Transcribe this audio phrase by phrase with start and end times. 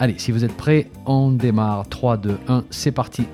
[0.00, 1.88] Allez, si vous êtes prêts, on démarre.
[1.88, 3.24] 3, 2, 1, c'est parti.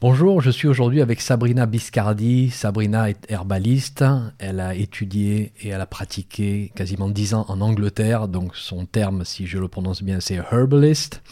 [0.00, 2.50] Bonjour, je suis aujourd'hui avec Sabrina Biscardi.
[2.50, 4.04] Sabrina est herbaliste.
[4.40, 8.26] Elle a étudié et elle a pratiqué quasiment 10 ans en Angleterre.
[8.26, 11.22] Donc son terme, si je le prononce bien, c'est herbalist.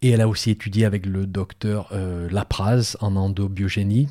[0.00, 4.08] Et elle a aussi étudié avec le docteur euh, Lapraz en endobiogénie.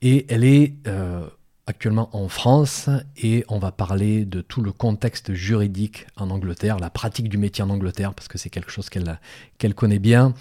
[0.00, 1.26] Et elle est euh,
[1.66, 6.90] actuellement en France et on va parler de tout le contexte juridique en Angleterre, la
[6.90, 10.34] pratique du métier en Angleterre, parce que c'est quelque chose qu'elle connaît bien.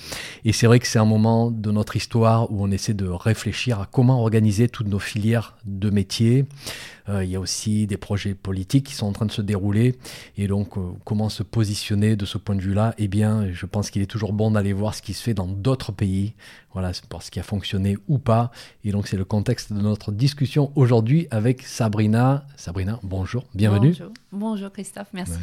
[0.44, 3.82] Et c'est vrai que c'est un moment de notre histoire où on essaie de réfléchir
[3.82, 6.46] à comment organiser toutes nos filières de métier,
[7.08, 9.98] il y a aussi des projets politiques qui sont en train de se dérouler.
[10.38, 12.96] Et donc, euh, comment se positionner de ce point de vue-là?
[12.98, 15.48] Eh bien, je pense qu'il est toujours bon d'aller voir ce qui se fait dans
[15.48, 16.34] d'autres pays.
[16.74, 18.52] Voilà, pour ce qui a fonctionné ou pas.
[18.84, 22.46] Et donc, c'est le contexte de notre discussion aujourd'hui avec Sabrina.
[22.58, 23.92] Sabrina, bonjour, bienvenue.
[23.92, 25.34] Bonjour, bonjour Christophe, merci.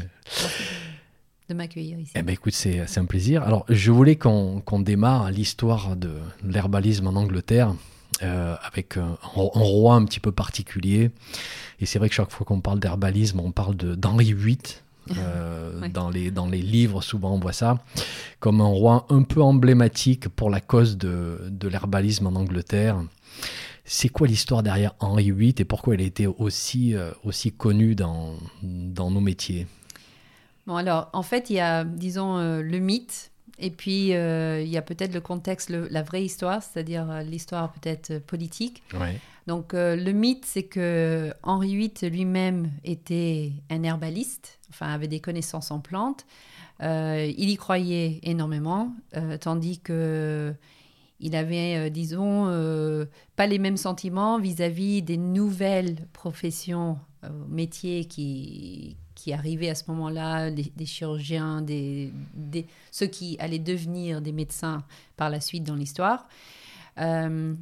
[1.48, 2.12] de m'accueillir ici.
[2.14, 3.42] Eh ben écoute, c'est un plaisir.
[3.42, 6.12] Alors, je voulais qu'on démarre l'histoire de
[6.44, 7.74] l'herbalisme en Angleterre.
[8.22, 11.10] Euh, avec un, roi un petit peu particulier.
[11.80, 14.58] Et c'est vrai que chaque fois qu'on parle d'herbalisme, on parle d'Henri VIII.
[15.16, 17.82] Euh, dans, les, dans les livres, souvent on voit ça,
[18.38, 23.02] comme un roi un peu emblématique pour la cause de, de l'herbalisme en Angleterre.
[23.84, 27.96] C'est quoi l'histoire derrière Henri VIII et pourquoi elle a été aussi, euh, aussi connue
[27.96, 29.66] dans, dans nos métiers?
[30.68, 34.76] Bon, alors, en fait, il y a, disons, le mythe et puis, euh, il y
[34.76, 38.82] a peut-être le contexte, la vraie histoire, c'est-à-dire euh, l'histoire peut-être euh, politique.
[39.46, 45.72] Donc, le mythe, c'est que Henri VIII lui-même était un herbaliste, enfin, avait des connaissances
[45.72, 46.24] en plantes.
[46.80, 48.94] il y croyait énormément,
[49.40, 50.54] tandis que
[51.18, 52.46] il avait, disons,
[53.34, 57.00] pas les mêmes sentiments vis-à-vis des nouvelles professions,
[57.48, 62.12] métiers qui, qui arrivaient à ce moment-là, des, chirurgiens, des,
[62.90, 64.82] ceux qui allaient devenir des médecins
[65.16, 66.26] par la suite dans l'histoire.
[66.98, 67.54] Euh,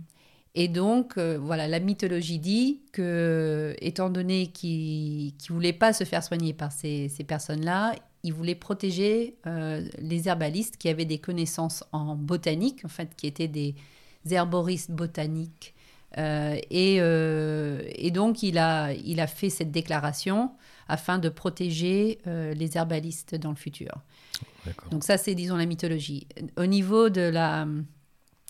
[0.55, 6.05] et donc, euh, voilà, la mythologie dit que, étant donné qu'il ne voulait pas se
[6.05, 11.85] faire soigner par ces, personnes-là, il voulait protéger euh, les herbalistes qui avaient des connaissances
[11.93, 13.75] en botanique, en fait, qui étaient des
[14.31, 15.75] herboristes botaniques.
[16.17, 17.01] Et,
[18.15, 20.53] donc, il a fait cette déclaration
[20.91, 23.93] afin de protéger euh, les herbalistes dans le futur.
[24.91, 26.27] Donc ça, c'est, disons, la mythologie.
[26.57, 27.67] Au niveau de la,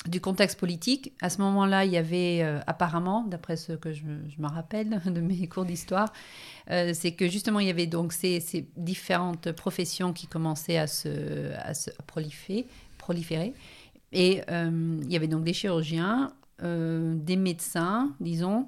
[0.08, 4.02] du contexte politique, à ce moment-là, il y avait euh, apparemment, d'après ce que je,
[4.04, 6.12] me rappelle de mes cours d'histoire,
[6.70, 10.86] euh, c'est que justement, il y avait donc ces, ces différentes professions qui commençaient à
[10.86, 12.66] se, à se proliférer,
[12.98, 13.54] proliférer.
[14.12, 18.66] Et il y avait donc des chirurgiens, des médecins, disons,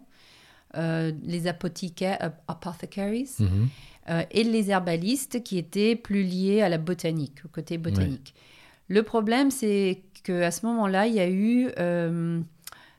[0.76, 3.68] euh, les apothicaires, euh, apothecaries, mhm.
[4.08, 8.32] euh, et les herbalistes qui étaient plus liés à la botanique, au côté botanique.
[8.88, 11.70] Le problème, c'est qu'à ce moment-là, il y a eu,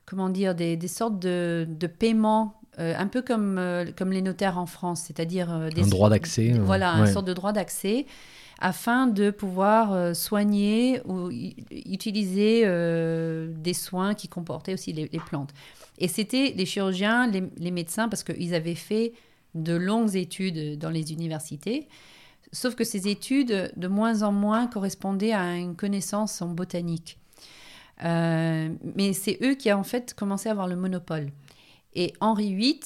[0.06, 3.60] comment dire, des, sortes de, de paiements un peu comme,
[3.98, 6.52] comme les notaires en France, c'est-à-dire des un droit d'accès.
[6.52, 8.06] Voilà, une sorte de droit d'accès
[8.60, 11.30] afin de pouvoir soigner ou
[11.72, 15.54] utiliser des soins qui comportaient aussi les plantes.
[15.98, 19.14] Et c'était les chirurgiens, les, médecins, parce qu'ils avaient fait
[19.56, 21.88] de longues études dans les universités.
[22.52, 27.20] Sauf que ces études, de moins en moins, correspondaient à une connaissance en botanique.
[28.04, 31.32] Euh, mais c'est eux qui, ont en fait, commencé à avoir le monopole.
[31.94, 32.80] Et Henri VIII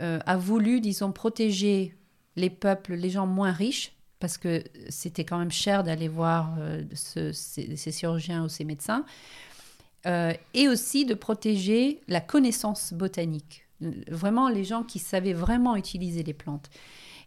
[0.00, 1.94] euh, a voulu, disons, protéger
[2.36, 6.84] les peuples, les gens moins riches, parce que c'était quand même cher d'aller voir euh,
[6.92, 9.04] ces, chirurgiens ou ces médecins.
[10.06, 13.66] Euh, et aussi de protéger la connaissance botanique.
[14.10, 16.70] Vraiment, les gens qui savaient vraiment utiliser les plantes.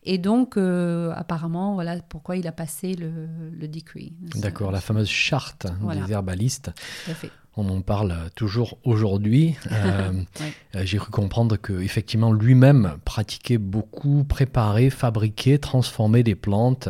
[0.05, 4.13] Et donc, euh, apparemment, voilà pourquoi il a passé le, le decree.
[4.35, 6.71] D'accord, la fameuse charte des herbalistes.
[7.55, 9.55] On en parle toujours aujourd'hui.
[9.73, 10.11] Euh,
[10.75, 16.89] euh, j'ai cru comprendre que effectivement lui-même pratiquait beaucoup, préparait, fabriquait, transformait des plantes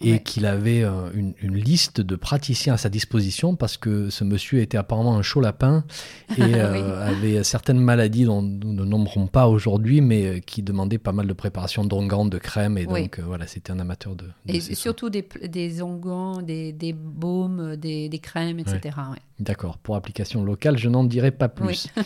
[0.00, 4.60] et qu'il avait euh, une, liste de praticiens à sa disposition parce que ce monsieur
[4.60, 5.84] était apparemment un chaud lapin
[6.38, 11.26] et avait certaines maladies dont nous ne nommerons pas aujourd'hui, mais qui demandaient pas mal
[11.26, 14.26] de préparation d'onguents, de crème et donc voilà, c'était un amateur de.
[14.46, 18.96] et surtout des, des onguents, des, des baumes, des, des crèmes, etc.
[19.40, 19.78] D'accord.
[19.78, 21.88] Pour application locale, je n'en dirai pas plus.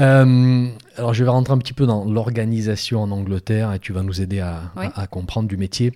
[0.00, 0.66] Euh,
[0.96, 4.20] alors, je vais rentrer un petit peu dans l'organisation en Angleterre et tu vas nous
[4.20, 4.72] aider à,
[5.08, 5.92] comprendre du métier.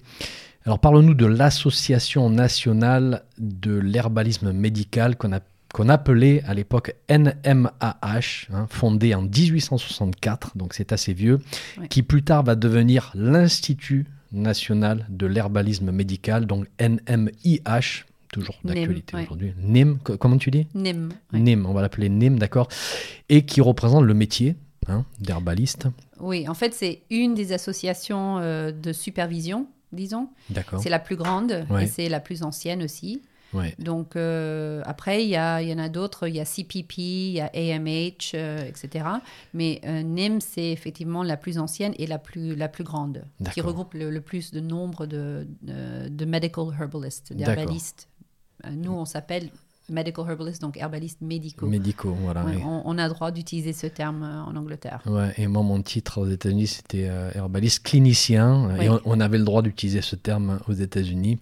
[0.64, 9.16] Alors, parle-nous de l'Association nationale de l'herbalisme médical qu'on appelait à l'époque NMAH, hein, fondée
[9.16, 11.40] en 1864, donc c'est assez vieux,
[11.90, 19.54] qui plus tard va devenir l'Institut national de l'herbalisme médical, donc NMIH, toujours d'actualité aujourd'hui.
[19.62, 21.10] NIM, comment tu dis NIM.
[21.32, 22.68] NIM, on va l'appeler NIM, d'accord.
[23.28, 25.88] Et qui représente le métier hein, d'herbaliste.
[26.20, 30.28] Oui, en fait, c'est une des associations euh, de supervision, disons.
[30.50, 30.80] D'accord.
[30.82, 33.22] C'est la plus grande et c'est la plus ancienne aussi.
[33.78, 37.40] Donc euh, après, il y, y, en a d'autres, il y a CPP, il y
[37.40, 39.06] a AMH, euh, etc.
[39.54, 43.94] Mais NIM, c'est effectivement la plus ancienne et la plus, la plus grande, qui regroupe
[43.94, 48.08] le, plus de nombre de, de, de medical herbalists, d'herbalistes
[48.70, 49.50] nous, on s'appelle
[49.90, 51.66] medical herbalist, donc herbaliste médicaux.
[51.66, 52.44] Médicaux, voilà.
[52.84, 55.00] on, a droit d'utiliser ce terme euh, en Angleterre.
[55.06, 58.76] Ouais, et moi, mon titre aux États-Unis, c'était euh, herbaliste clinicien.
[58.80, 61.38] Et on, avait le droit d'utiliser ce terme aux États-Unis.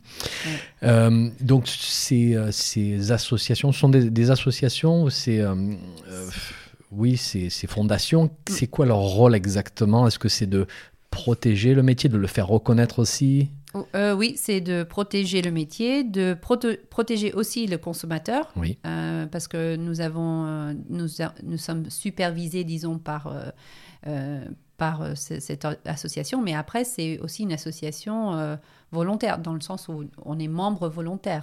[1.40, 5.42] donc, ces, ces, associations sont des, associations ou c'est.
[6.92, 10.06] oui, ces, ces fondations, c'est quoi leur rôle exactement?
[10.06, 10.66] Est-ce que c'est de
[11.10, 13.48] protéger le métier, de le faire reconnaître aussi?
[13.94, 16.36] Euh, oui, c'est de protéger le métier, de
[16.90, 18.78] protéger aussi le consommateur, oui.
[18.86, 21.08] Euh, parce que nous avons, euh, nous,
[21.42, 23.32] nous, sommes supervisés, disons, par
[24.76, 28.56] par cette association, mais après c'est aussi une association
[28.92, 31.42] volontaire dans le sens où on est membre volontaire.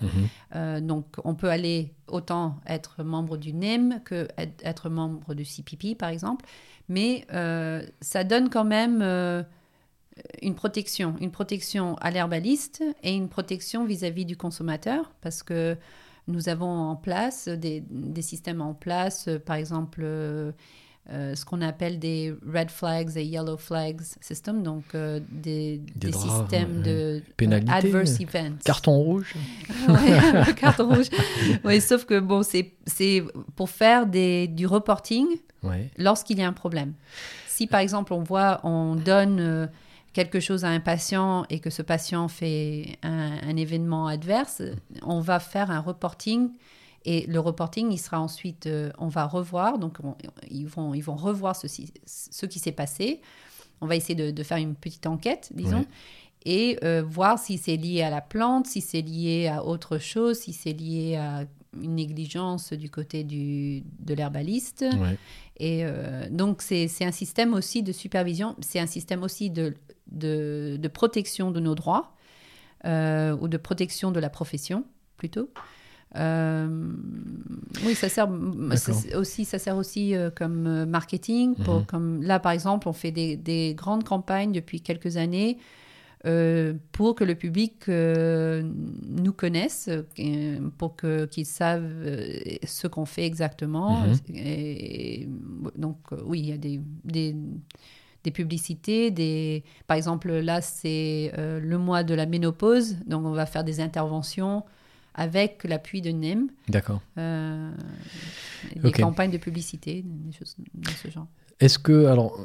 [0.53, 0.88] Mhm.
[0.88, 6.09] donc on peut aller autant être membre du NEM que être membre du CPP par
[6.09, 6.45] exemple,
[6.88, 7.25] mais
[8.00, 9.01] ça donne quand même
[10.42, 15.77] une protection, une protection à l'herbaliste et une protection vis-à-vis du consommateur, parce que
[16.27, 17.83] nous avons en place des,
[18.21, 20.51] systèmes en place, par exemple euh,
[21.12, 25.81] euh, ce qu'on appelle des red flags et yellow flags systems, donc euh, des,
[26.12, 27.21] systèmes de
[27.68, 28.59] adverse events.
[28.63, 29.33] Carton rouge.
[30.56, 31.09] carton rouge.
[31.66, 32.74] Oui, sauf que bon, c'est
[33.56, 35.27] pour faire des, du reporting
[35.98, 36.94] lorsqu'il y a un problème.
[37.48, 39.69] Si par exemple on voit, on donne
[40.13, 44.62] quelque chose à un patient et que ce patient fait un, événement adverse,
[45.01, 46.51] on va faire un reporting
[47.06, 49.98] et le reporting, il sera ensuite, euh, on va revoir, donc
[50.50, 51.68] ils, vont, ils vont revoir ce,
[52.06, 53.21] ce qui s'est passé.
[53.81, 55.86] On va essayer de, faire une petite enquête, disons,
[56.45, 60.39] et euh, voir si c'est lié à la plante, si c'est lié à autre chose,
[60.39, 61.45] si c'est lié à
[61.81, 64.86] une négligence du côté du, de l'herbaliste.
[65.57, 69.75] Et euh, donc, c'est un système aussi de supervision, c'est un système aussi de,
[70.11, 72.15] de, protection de nos droits
[72.85, 74.85] euh, ou de protection de la profession
[75.17, 75.50] plutôt.
[76.15, 76.91] Euh,
[77.85, 78.29] oui, ça sert
[79.15, 81.55] aussi, ça sert aussi euh, comme marketing.
[81.55, 81.85] Pour, mhm.
[81.85, 85.57] comme là, par exemple, on fait des, des grandes campagnes depuis quelques années
[86.94, 89.89] pour que le public nous connaisse,
[90.77, 91.91] pour qu'ils savent
[92.65, 93.99] ce qu'on fait exactement.
[94.01, 94.17] Mhm.
[94.35, 95.27] Et,
[95.75, 97.35] donc, oui, il y a des, des
[98.23, 99.63] des publicités, des...
[99.87, 103.79] par exemple là c'est euh, le mois de la ménopause, donc on va faire des
[103.79, 104.63] interventions
[105.15, 106.49] avec l'appui de NEM.
[106.69, 107.01] D'accord.
[107.17, 107.71] Euh,
[108.75, 111.27] des campagnes de publicité, des choses de ce genre.
[111.59, 112.39] Est-ce que, alors,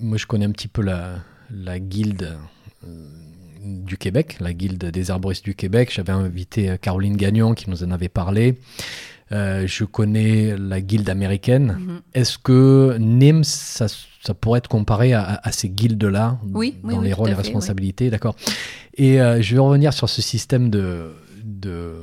[0.00, 1.16] moi je connais un petit peu la,
[1.50, 2.38] la guilde
[2.84, 3.06] euh,
[3.62, 5.90] du Québec, la guilde des arbristes du Québec.
[5.92, 8.58] J'avais invité Caroline Gagnon qui nous en avait parlé.
[9.30, 11.78] Je connais la guilde américaine.
[11.78, 12.18] Mm-hmm.
[12.20, 13.86] Est-ce que NIM, ça
[14.22, 18.36] ça pourrait être comparé à, ces guildes-là, dans les rôles et responsabilités, d'accord.
[18.94, 21.94] Et euh, je vais revenir sur ce système de, de,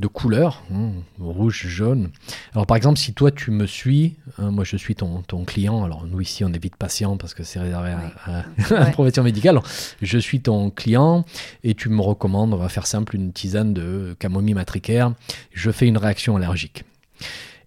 [0.00, 2.10] de couleurs, hein, rouge, jaune.
[2.54, 5.84] Alors par exemple, si toi tu me suis, hein, moi je suis ton, ton, client,
[5.84, 9.60] alors nous ici on est vite patient parce que c'est réservé à, la profession médicale,
[10.02, 11.24] je suis ton client
[11.62, 15.12] et tu me recommandes, on va faire simple, une tisane de camomille matricaire,
[15.52, 16.84] je fais une réaction allergique.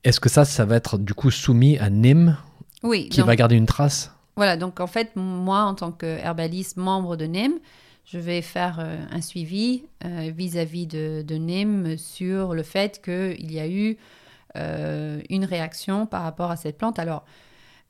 [0.04, 2.38] Est-ce que ça, ça va être du coup soumis à NIM
[2.84, 3.08] oui.
[3.10, 4.12] Qui va garder une trace?
[4.36, 7.54] Voilà, donc en fait, moi, en tant qu'herbaliste membre de NEM,
[8.06, 13.60] je vais faire euh, un suivi euh, vis-à-vis de, de, sur le fait qu'il y
[13.60, 13.98] a eu
[15.30, 17.00] une réaction par rapport à cette plante.
[17.00, 17.26] Alors,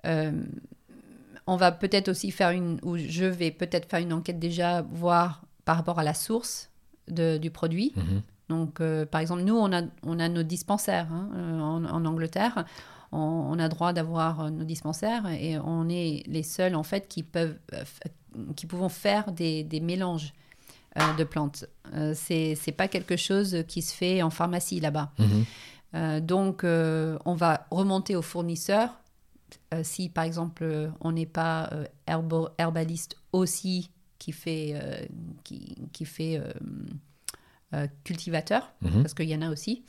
[0.05, 5.41] on va peut-être aussi faire une, ou je vais peut-être faire une enquête déjà, voir
[5.65, 6.69] par rapport à la source
[7.09, 7.91] du produit.
[7.97, 8.21] Mhm.
[8.49, 12.65] Donc, euh, par exemple, nous, on a, on a nos dispensaires hein, euh, en, Angleterre.
[13.15, 17.23] On, a droit d'avoir euh, nos dispensaires et on est les seuls, en fait, qui
[17.23, 17.57] peuvent,
[18.55, 20.33] qui pouvons faire des, des mélanges
[21.17, 21.65] de plantes.
[22.13, 25.11] c'est c'est pas quelque chose qui se fait en pharmacie là-bas.
[25.17, 26.19] Mhm.
[26.19, 28.89] donc, on va remonter au fournisseur.
[29.81, 31.71] si, par exemple, on n'est pas
[32.05, 33.89] herbaliste aussi
[34.19, 35.09] qui fait,
[35.43, 36.39] qui, qui fait
[37.73, 39.01] euh, cultivateurs, mhm.
[39.01, 39.83] parce qu'il y en a aussi.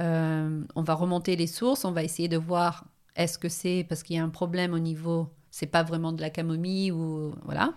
[0.00, 2.84] Euh, on va remonter les sources, on va essayer de voir
[3.16, 6.20] est-ce que c'est parce qu'il y a un problème au niveau, c'est pas vraiment de
[6.20, 7.74] la camomille ou voilà.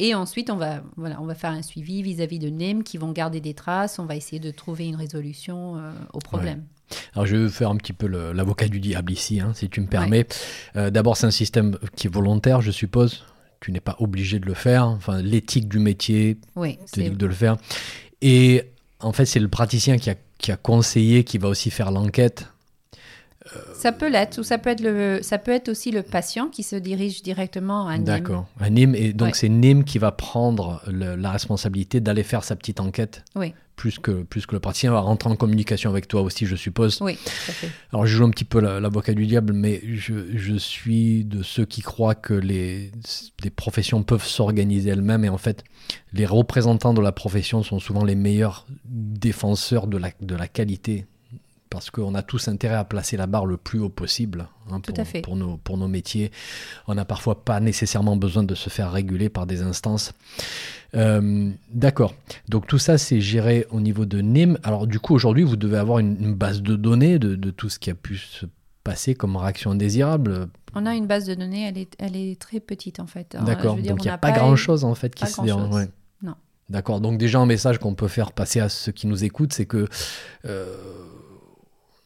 [0.00, 3.10] Et ensuite, on va, voilà, on va faire un suivi vis-à-vis de NEM qui vont
[3.10, 3.98] garder des traces.
[3.98, 6.64] On va essayer de trouver une résolution euh, au problème.
[7.14, 9.86] Alors, je vais faire un petit peu l'avocat du diable ici, hein, si tu me
[9.86, 10.26] permets.
[10.74, 13.24] D'abord, c'est un système qui est volontaire, je suppose.
[13.60, 14.86] Tu n'es pas obligé de le faire.
[14.86, 17.56] Enfin, l'éthique du métier oui, te dit de le faire.
[18.22, 21.90] Et en fait, c'est le praticien qui a, qui a, conseillé, qui va aussi faire
[21.90, 22.46] l'enquête.
[23.74, 26.62] Ça peut l'être, ou ça peut être, le, ça peut être aussi le patient qui
[26.62, 28.04] se dirige directement à NIM.
[28.04, 28.94] D'accord, à NIM.
[28.94, 33.24] Et donc, c'est NIM qui va prendre la responsabilité d'aller faire sa petite enquête.
[33.36, 33.54] Oui.
[33.78, 36.98] Plus que, plus que le praticien va rentrer en communication avec toi aussi, je suppose.
[37.00, 37.70] Oui, tout à fait.
[37.92, 41.64] Alors, je joue un petit peu l'avocat du diable, mais je, je, suis de ceux
[41.64, 42.90] qui croient que les,
[43.44, 45.24] les professions peuvent s'organiser elles-mêmes.
[45.24, 45.62] Et en fait,
[46.12, 51.06] les représentants de la profession sont souvent les meilleurs défenseurs de la, de la qualité
[51.70, 54.94] parce qu'on a tous intérêt à placer la barre le plus haut possible hein, pour,
[55.22, 56.30] pour, nos, pour nos métiers.
[56.86, 60.12] On n'a parfois pas nécessairement besoin de se faire réguler par des instances.
[60.94, 62.14] Euh, d'accord.
[62.48, 64.58] Donc tout ça, c'est géré au niveau de NIM.
[64.62, 67.78] Alors du coup, aujourd'hui, vous devez avoir une, base de données de, de, tout ce
[67.78, 68.46] qui a pu se
[68.84, 70.48] passer comme réaction indésirable.
[70.74, 73.34] On a une base de données, elle est, elle est très petite en fait.
[73.34, 73.44] Hein.
[73.44, 73.76] D'accord.
[73.76, 75.72] Donc il n'y a pas, grand-chose en fait qui se déroule.
[75.72, 75.88] Ouais.
[76.22, 76.34] Non.
[76.68, 77.00] D'accord.
[77.00, 79.86] Donc déjà un message qu'on peut faire passer à ceux qui nous écoutent, c'est que
[80.46, 80.76] euh,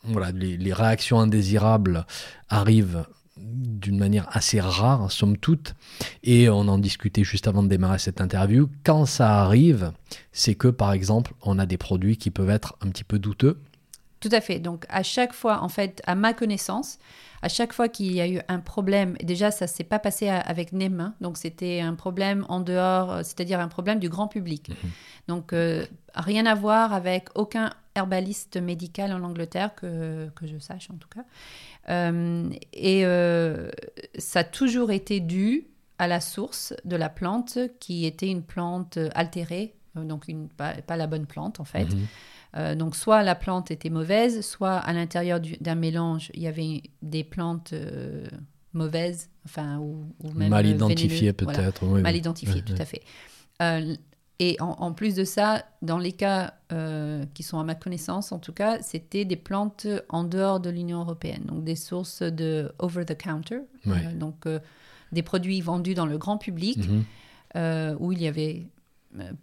[0.05, 2.07] voilà, les, réactions indésirables
[2.49, 3.05] arrivent
[3.37, 5.75] d'une manière assez rare, somme toute,
[6.23, 8.69] et on en discutait juste avant de démarrer cette interview.
[8.85, 9.93] Quand ça arrive,
[10.33, 13.59] c'est que par exemple, on a des produits qui peuvent être un petit peu douteux.
[14.21, 14.61] Tout à fait.
[14.61, 16.99] Donc à chaque fois, en fait, à ma connaissance,
[17.43, 20.73] à chaque fois qu'il y a eu un problème, déjà ça s'est pas passé avec
[20.73, 21.15] NEM, hein.
[21.21, 24.71] donc c'était un problème en dehors, c'est-à-dire un problème du grand public.
[24.71, 24.91] Mhm.
[25.29, 25.85] Donc euh,
[26.15, 31.09] rien à voir avec aucun herbaliste médical en Angleterre, que, que je sache en tout
[31.09, 31.25] cas.
[31.89, 33.71] Euh, et euh,
[34.19, 35.67] ça a toujours été dû
[35.99, 40.75] à la source de la plante, qui était une plante altérée, euh, donc une, pas,
[40.89, 41.89] la bonne plante en fait.
[42.55, 42.75] Mhm.
[42.75, 47.25] donc soit la plante était mauvaise, soit à l'intérieur d'un mélange, il y avait des
[47.25, 47.75] plantes
[48.73, 51.85] mauvaises, enfin, ou, même mal identifiées peut-être.
[51.85, 53.03] mal identifiées, tout à fait.
[54.45, 58.41] Et en, plus de ça, dans les cas euh, qui sont à ma connaissance, en
[58.41, 63.61] tout cas, c'était des plantes en dehors de l'Union européenne, donc des sources de over-the-counter,
[63.87, 64.59] euh, donc euh,
[65.13, 67.97] des produits vendus dans le grand public, mhm.
[68.01, 68.67] où il n'y avait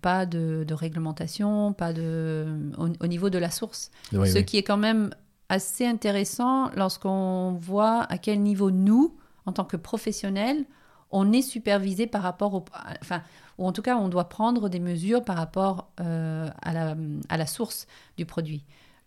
[0.01, 2.45] pas de, réglementation, pas de
[2.77, 3.91] au, niveau de la source.
[4.11, 5.11] Ce qui est quand même
[5.49, 10.65] assez intéressant lorsqu'on voit à quel niveau nous, en tant que professionnels,
[11.11, 12.65] on est supervisé par rapport au,
[13.01, 13.23] enfin,
[13.57, 16.95] ou en tout cas, on doit prendre des mesures par rapport euh, à, la,
[17.29, 18.63] à, la, source du produit.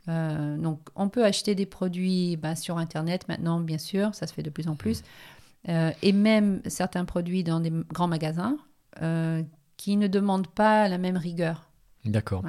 [0.08, 4.34] Euh, donc, on peut acheter des produits bah, sur Internet maintenant, bien sûr, ça se
[4.34, 5.04] fait de plus en plus,
[5.68, 8.56] euh, et même certains produits dans des grands magasins
[9.76, 11.68] qui ne demandent pas la même rigueur.
[12.04, 12.44] D'accord.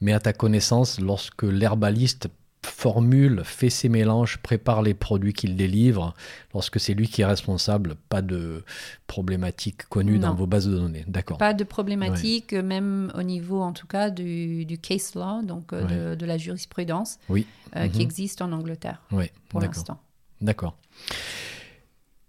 [0.00, 2.28] Mais à ta connaissance, lorsque l'herbaliste
[2.64, 6.14] formule, fait ses mélanges, prépare les produits qu'il délivre.
[6.52, 8.64] Lorsque c'est lui qui est responsable, pas de
[9.06, 11.04] problématique connue dans vos bases de données.
[11.06, 11.38] D'accord.
[11.38, 16.26] Pas de problématique, même au niveau en tout cas du, case law, donc euh, de,
[16.26, 17.46] la jurisprudence, oui.
[17.76, 18.02] Euh, qui mhm.
[18.02, 19.30] existe en Angleterre oui.
[19.48, 20.00] pour l'instant.
[20.40, 20.76] D'accord.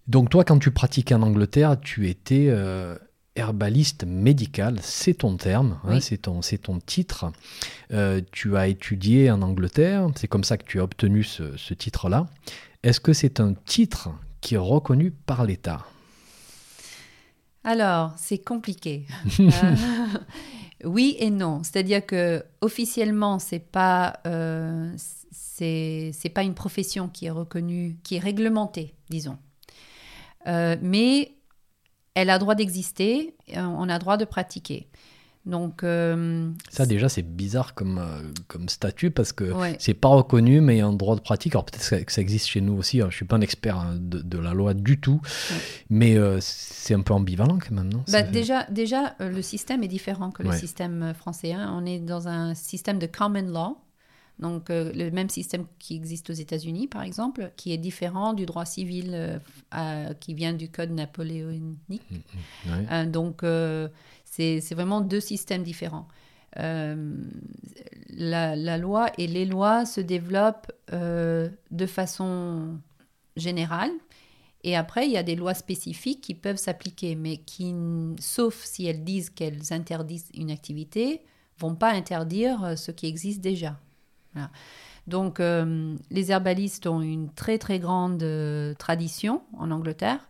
[0.08, 2.98] Donc toi, quand tu pratiquais en Angleterre, tu étais euh,
[3.36, 7.31] herbaliste médical, c'est ton terme, hein, c'est ton, ton, titre.
[7.91, 12.27] Euh, tu as étudié en Angleterre, c'est comme ça que tu as obtenu ce, titre-là.
[12.83, 14.09] Est-ce que c'est un titre
[14.41, 15.86] qui est reconnu par l'État?
[17.63, 19.05] Alors, c'est compliqué.
[20.81, 21.62] Euh, oui et non.
[21.62, 24.93] C'est-à-dire que officiellement, c'est pas euh,
[25.31, 29.38] c'est pas une profession qui est reconnue, qui est réglementée, disons.
[30.45, 31.33] mais
[32.15, 34.87] elle a droit d'exister, on a droit de pratiquer.
[35.45, 40.59] Donc, euh, ça déjà c'est bizarre comme, euh, comme statut parce que c'est pas reconnu
[40.59, 41.55] mais il y a un droit de pratique.
[41.55, 43.01] Alors peut-être que ça existe chez nous aussi.
[43.09, 45.21] Je suis pas un expert hein, de, la loi du tout,
[45.89, 48.03] mais euh, c'est un peu ambivalent quand même, non?
[48.11, 51.53] Bah, Déjà, déjà le système est différent que le système français.
[51.53, 51.73] Hein.
[51.73, 53.77] On est dans un système de common law.
[54.39, 58.65] Donc le même système qui existe aux États-Unis, par exemple, qui est différent du droit
[58.65, 59.41] civil
[60.22, 62.01] qui vient du code napoléonique.
[62.65, 63.43] Mm, mm, donc
[64.24, 66.08] c'est vraiment deux systèmes différents.
[66.58, 67.15] Euh,
[68.10, 72.79] la, loi et les lois se développent euh, de façon
[73.36, 73.91] générale.
[74.63, 77.74] Et après, il y a des lois spécifiques qui peuvent s'appliquer, mais qui,
[78.19, 81.22] sauf si elles disent qu'elles interdisent une activité,
[81.58, 83.79] vont pas interdire euh, ce qui existe déjà.
[85.07, 88.24] Donc, les herbalistes ont une très très grande
[88.77, 90.29] tradition en Angleterre.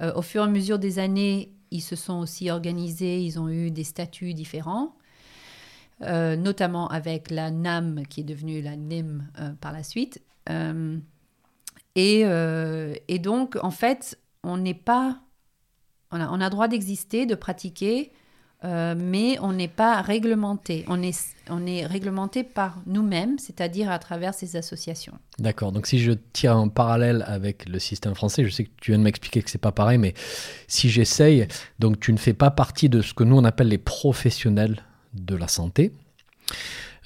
[0.00, 3.70] au fur et à mesure des années, ils se sont aussi organisés, ils ont eu
[3.70, 4.96] des statuts différents,
[6.02, 10.22] euh, notamment avec la NAM qui est devenue la NIM euh, par la suite.
[10.48, 10.98] Euh,
[11.94, 12.24] et,
[13.08, 15.18] et, donc, en fait, on n'est pas.
[16.10, 18.12] On a, on a droit d'exister, de pratiquer,
[18.66, 20.84] euh, mais on n'est pas réglementé.
[20.88, 21.16] On est,
[21.48, 25.12] on est réglementé par nous-mêmes, c'est-à-dire à travers ces associations.
[25.38, 25.70] D'accord.
[25.70, 28.98] Donc si je tire un parallèle avec le système français, je sais que tu viens
[28.98, 30.14] de m'expliquer que c'est pas pareil, mais
[30.66, 31.46] si j'essaye,
[31.78, 34.82] donc tu ne fais pas partie de ce que nous on appelle les professionnels
[35.14, 35.92] de la santé.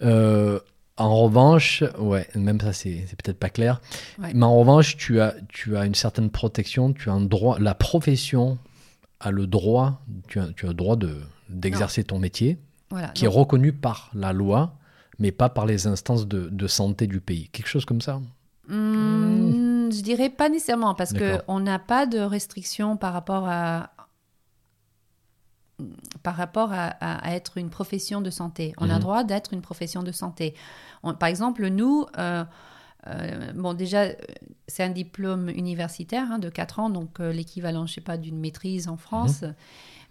[0.01, 0.61] Euh,
[0.97, 3.83] en revanche, ouais, même ça c'est peut-être pas clair.
[4.19, 7.59] Mais en revanche, tu as, tu as une certaine protection, tu as un droit.
[7.59, 8.59] La profession
[9.19, 12.59] a le droit, tu as, tu as le droit de d'exercer ton métier,
[13.15, 14.79] qui est reconnu par la loi,
[15.19, 17.49] mais pas par les instances de, santé du pays.
[17.49, 18.21] Quelque chose comme ça
[18.69, 23.91] mmh, Je dirais pas nécessairement, parce qu'on n'a pas de restrictions par rapport à,
[26.23, 28.75] par rapport à, être une profession de santé.
[28.79, 29.01] On a mmh.
[29.01, 30.55] droit d'être une profession de santé.
[31.03, 32.45] par exemple, nous, euh,
[33.07, 34.07] euh, bon, déjà,
[34.69, 38.39] c'est un diplôme universitaire hein, de 4 ans, donc euh, l'équivalent, je sais pas, d'une
[38.39, 39.43] maîtrise en France.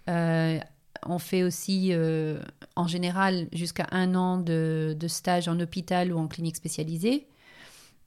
[0.08, 0.60] Mmh
[1.06, 2.42] on fait aussi euh,
[2.76, 7.28] en général jusqu'à un an de, stage en hôpital ou en clinique spécialisée.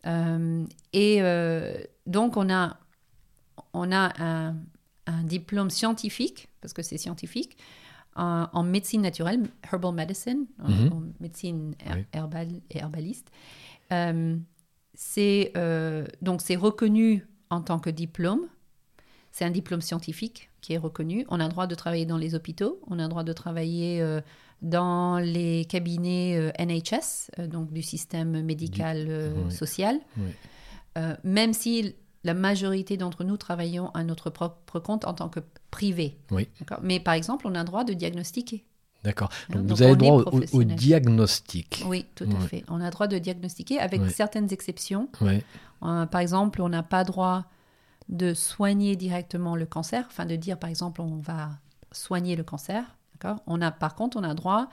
[0.07, 1.75] Euh, et euh,
[2.07, 2.77] donc on a,
[3.73, 4.55] on a un,
[5.25, 7.57] diplôme scientifique, parce que c'est scientifique,
[8.15, 11.13] en, médecine naturelle, herbal medicine, en, mhm.
[11.21, 11.75] médecine
[12.13, 13.31] herbale et herbaliste.
[14.95, 15.53] c'est
[16.23, 18.47] donc c'est reconnu en tant que diplôme.
[19.33, 21.27] C'est un diplôme scientifique qui est reconnu.
[21.29, 24.01] On a le droit de travailler dans les hôpitaux, on a le droit de travailler
[24.01, 24.23] euh,
[24.63, 30.01] dans les cabinets euh, NHS, euh, donc du système médical social,
[31.25, 31.95] même si
[32.25, 36.17] la majorité d'entre nous travaillons à notre propre compte en tant que privé.
[36.31, 36.49] Oui.
[36.83, 38.65] Mais par exemple, on a le droit de diagnostiquer.
[39.03, 39.31] D'accord.
[39.49, 40.23] Hein, donc, vous avez droit
[40.53, 41.83] au, diagnostic.
[41.89, 42.65] Oui, tout à fait.
[42.69, 45.09] On a droit de diagnostiquer avec certaines exceptions.
[45.81, 47.47] par exemple, on n'a pas droit
[48.09, 51.51] de soigner directement le cancer, enfin de dire par exemple on va
[51.93, 52.85] soigner le cancer,
[53.47, 54.69] On a par contre on a droit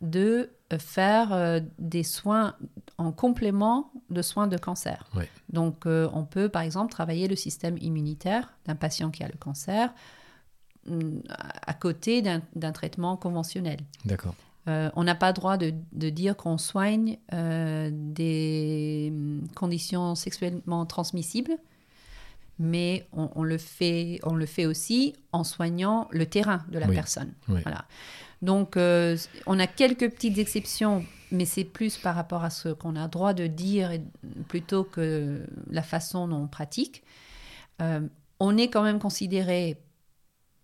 [0.00, 2.56] de euh, faire euh, des soins
[2.98, 5.08] en complément de soins de cancer.
[5.48, 9.38] Donc euh, on peut par exemple travailler le système immunitaire d'un patient qui a le
[9.38, 9.94] cancer
[10.86, 11.20] mm,
[11.66, 13.78] à côté d'un traitement conventionnel.
[14.04, 14.34] D'accord.
[14.66, 21.56] on n'a pas droit de, de dire qu'on soigne des mm, conditions sexuellement transmissibles
[22.62, 27.32] mais on, le fait, on le fait aussi en soignant le terrain de la personne.
[27.48, 27.84] Voilà.
[28.40, 32.94] Donc, euh, on a quelques petites exceptions, mais c'est plus par rapport à ce qu'on
[32.94, 33.90] a droit de dire
[34.48, 37.02] plutôt que la façon dont on pratique.
[37.80, 38.00] Euh,
[38.38, 39.80] on est quand même considéré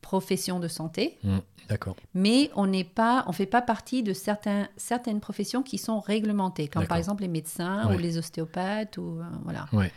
[0.01, 1.19] profession de santé.
[1.25, 1.97] Mmh, d'accord.
[2.15, 6.69] Mais on n'est pas, on fait pas partie de certains, certaines professions qui sont réglementées,
[6.69, 9.67] comme par exemple les médecins ou les ostéopathes ou euh, voilà.
[9.73, 9.93] Ouais.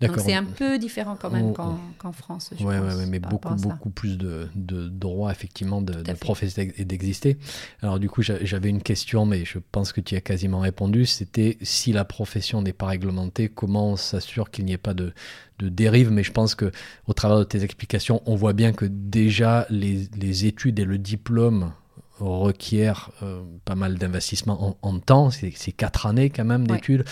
[0.00, 2.52] Donc c'est un peu différent quand même qu'en France.
[2.58, 6.84] Oui, ouais, ouais, mais beaucoup, beaucoup plus de, de droits effectivement de, de professer et
[6.84, 7.36] d'exister.
[7.82, 11.04] Alors du coup, j'avais une question, mais je pense que tu as quasiment répondu.
[11.06, 15.12] C'était si la profession n'est pas réglementée, comment on s'assure qu'il n'y ait pas de,
[15.58, 16.10] de dérive?
[16.10, 16.72] Mais je pense que
[17.06, 20.98] au travers de tes explications, on voit bien que déjà les, les études et le
[20.98, 21.72] diplôme
[22.20, 27.04] requièrent euh, pas mal d'investissement en, en, temps, c'est quatre années quand même d'études,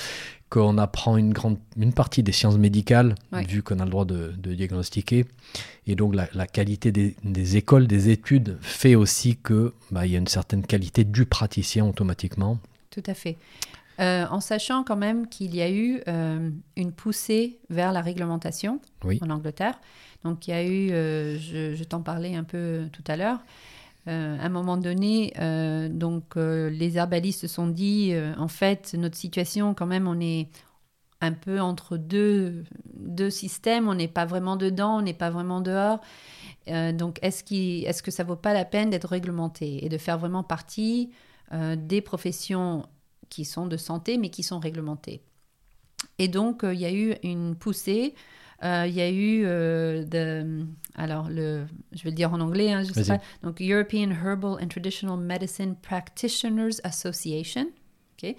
[0.50, 4.32] qu'on apprend une, grande, une partie des sciences médicales, vu qu'on a le droit de,
[4.32, 5.26] diagnostiquer.
[5.86, 10.26] Et donc la, qualité des, écoles, des études, fait aussi qu'il bah, y a une
[10.26, 12.58] certaine qualité du praticien automatiquement.
[12.90, 13.36] Tout à fait.
[14.00, 18.80] Euh, en sachant quand même qu'il y a eu euh, une poussée vers la réglementation
[19.04, 19.80] en Angleterre.
[20.24, 23.38] Donc il y a eu, je, je t'en parlais un peu tout à l'heure,
[24.08, 25.32] à un moment donné,
[25.90, 30.48] donc les herbalistes se sont dit, en fait, notre situation, quand même, on est
[31.20, 35.60] un peu entre deux, deux systèmes, on n'est pas vraiment dedans, on n'est pas vraiment
[35.60, 36.00] dehors.
[36.66, 40.42] donc, est-ce, est-ce que ça vaut pas la peine d'être réglementé et de faire vraiment
[40.42, 41.10] partie
[41.52, 42.86] des professions
[43.28, 45.22] qui sont de santé, mais qui sont réglementées?
[46.18, 48.18] Et donc, il y a eu une poussée euh,
[48.62, 52.92] il y a eu, euh, alors le, je vais le dire en anglais, hein, je
[52.92, 57.66] sais pas, donc European Herbal and Traditional Medicine Practitioners Association,
[58.16, 58.34] ok,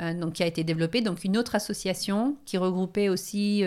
[0.00, 3.62] euh, donc qui a été développée, donc une autre association qui regroupait aussi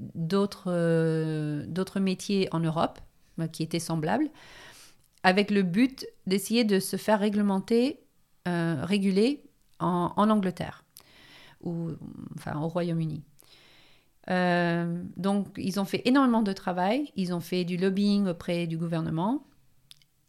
[0.00, 2.98] d'autres d'autres métiers en Europe
[3.52, 4.28] qui étaient semblables,
[5.22, 8.00] avec le but d'essayer de se faire réglementer,
[8.44, 9.44] réguler
[9.78, 10.84] en, en Angleterre
[11.62, 11.90] ou
[12.36, 13.22] enfin au Royaume-Uni.
[14.30, 18.78] Euh, donc, ils ont fait énormément de travail, ils ont fait du lobbying auprès du
[18.78, 19.44] gouvernement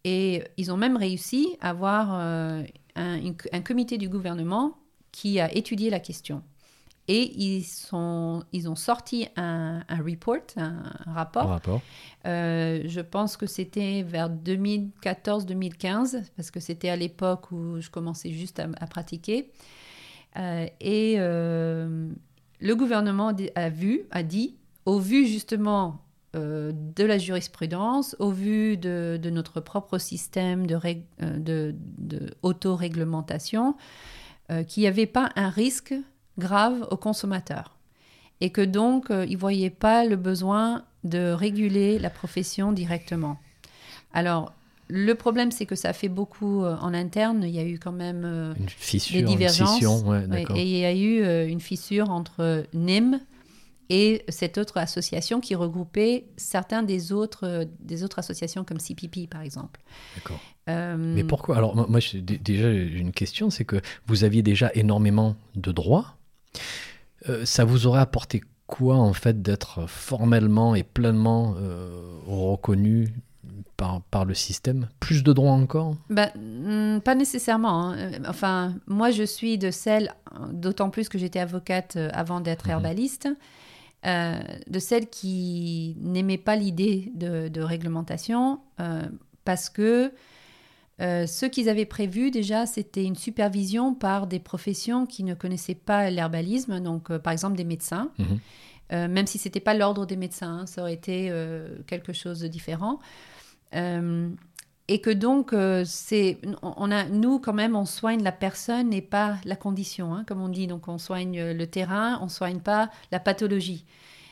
[0.03, 2.63] et ils ont même réussi à avoir euh,
[2.95, 4.77] un, comité du gouvernement
[5.12, 6.41] qui a étudié la question.
[7.10, 11.49] Et ils, sont, ils ont sorti un, report, un, rapport.
[11.49, 11.82] rapport.
[12.25, 18.32] Euh, je pense que c'était vers 2014-2015, parce que c'était à l'époque où je commençais
[18.32, 19.51] juste à, à pratiquer.
[20.79, 21.17] et
[22.63, 26.02] le gouvernement a vu, a dit, au vu justement
[26.36, 30.80] euh, de la jurisprudence, au vu de, notre propre système de,
[31.21, 31.73] euh,
[32.41, 33.76] auto-réglementation,
[34.49, 35.93] euh, qu'il n'y avait pas un risque
[36.38, 37.76] grave aux consommateurs.
[38.39, 43.38] Et que donc, ils ne voyaient pas le besoin de réguler la profession directement.
[44.13, 44.54] Alors,
[44.89, 47.43] le problème, c'est que ça fait beaucoup euh, en interne.
[47.43, 49.82] Il y a eu quand même euh, une fissure, des divergences.
[50.56, 53.19] et il y a eu euh, une fissure entre NIM
[53.89, 59.41] et cette autre association qui regroupait certains des autres, des autres associations comme CPP, par
[59.41, 59.82] exemple.
[60.15, 60.39] D'accord.
[60.67, 61.58] Mais pourquoi?
[61.58, 66.15] Alors, moi, j'ai déjà une question c'est que vous aviez déjà énormément de droits.
[67.43, 71.56] ça vous aurait apporté quoi, en fait, d'être formellement et pleinement
[72.26, 73.13] reconnu
[74.10, 77.91] par, le système Plus de droits encore ben, hmm, Pas nécessairement.
[77.91, 78.12] Hein.
[78.27, 80.13] Enfin, moi, je suis de celles,
[80.51, 82.71] d'autant plus que j'étais avocate euh, avant d'être mhm.
[82.71, 83.29] herbaliste,
[84.06, 89.03] euh, de celles qui n'aimaient pas l'idée de, réglementation euh,
[89.45, 90.12] parce que
[90.99, 96.10] ce qu'ils avaient prévu déjà, c'était une supervision par des professions qui ne connaissaient pas
[96.10, 98.10] l'herbalisme, donc par exemple des médecins.
[98.19, 99.08] Mhm.
[99.12, 101.29] même si c'était pas l'ordre des médecins, hein, ça aurait été
[101.88, 102.99] quelque chose de différent.
[103.76, 104.30] Euh,
[104.90, 105.86] et que donc, euh,
[106.62, 110.42] on a, nous, quand même, on soigne la personne et pas la condition, hein, comme
[110.42, 110.68] on dit.
[110.68, 113.86] Donc, on soigne le terrain, on soigne pas la pathologie.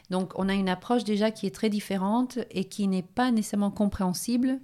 [0.10, 3.72] Donc, on a une approche déjà qui est très différente et qui n'est pas nécessairement
[3.72, 4.60] compréhensible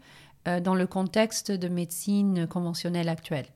[0.48, 3.48] euh, dans le contexte de médecine conventionnelle actuelle.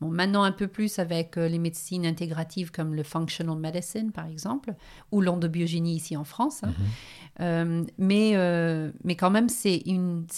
[0.00, 4.74] Bon, maintenant un peu plus avec les médecines intégratives comme le functional medicine par exemple,
[5.10, 6.64] ou l'endobiogénie ici en France.
[6.64, 6.72] Hein.
[6.72, 7.25] Mm-hmm.
[7.40, 9.82] Euh, mais, euh, mais quand même, c'est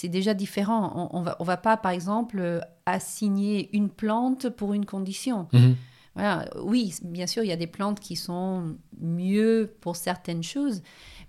[0.05, 1.09] déjà différent.
[1.13, 5.47] On ne va, on va pas, par exemple, assigner une plante pour une condition.
[5.53, 5.75] Mhm.
[6.15, 6.49] Voilà.
[6.61, 10.81] Oui, bien sûr, il y a des plantes qui sont mieux pour certaines choses,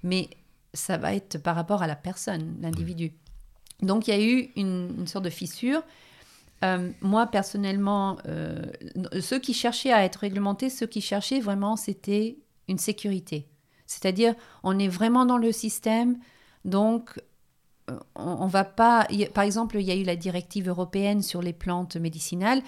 [0.02, 0.30] mais
[0.74, 3.12] ça va être par rapport à la personne, l'individu.
[3.82, 5.82] Donc, il y a eu une, sorte de fissure.
[6.64, 8.18] Euh, moi, personnellement,
[9.20, 13.49] ceux qui cherchaient à être réglementés, ceux qui cherchaient vraiment, c'était une sécurité.
[13.90, 16.16] C'est-à-dire, on est vraiment dans le système,
[16.64, 17.20] donc
[17.90, 19.08] euh, on, va pas.
[19.34, 22.62] Par exemple, il y a eu la directive européenne sur les plantes médicinales.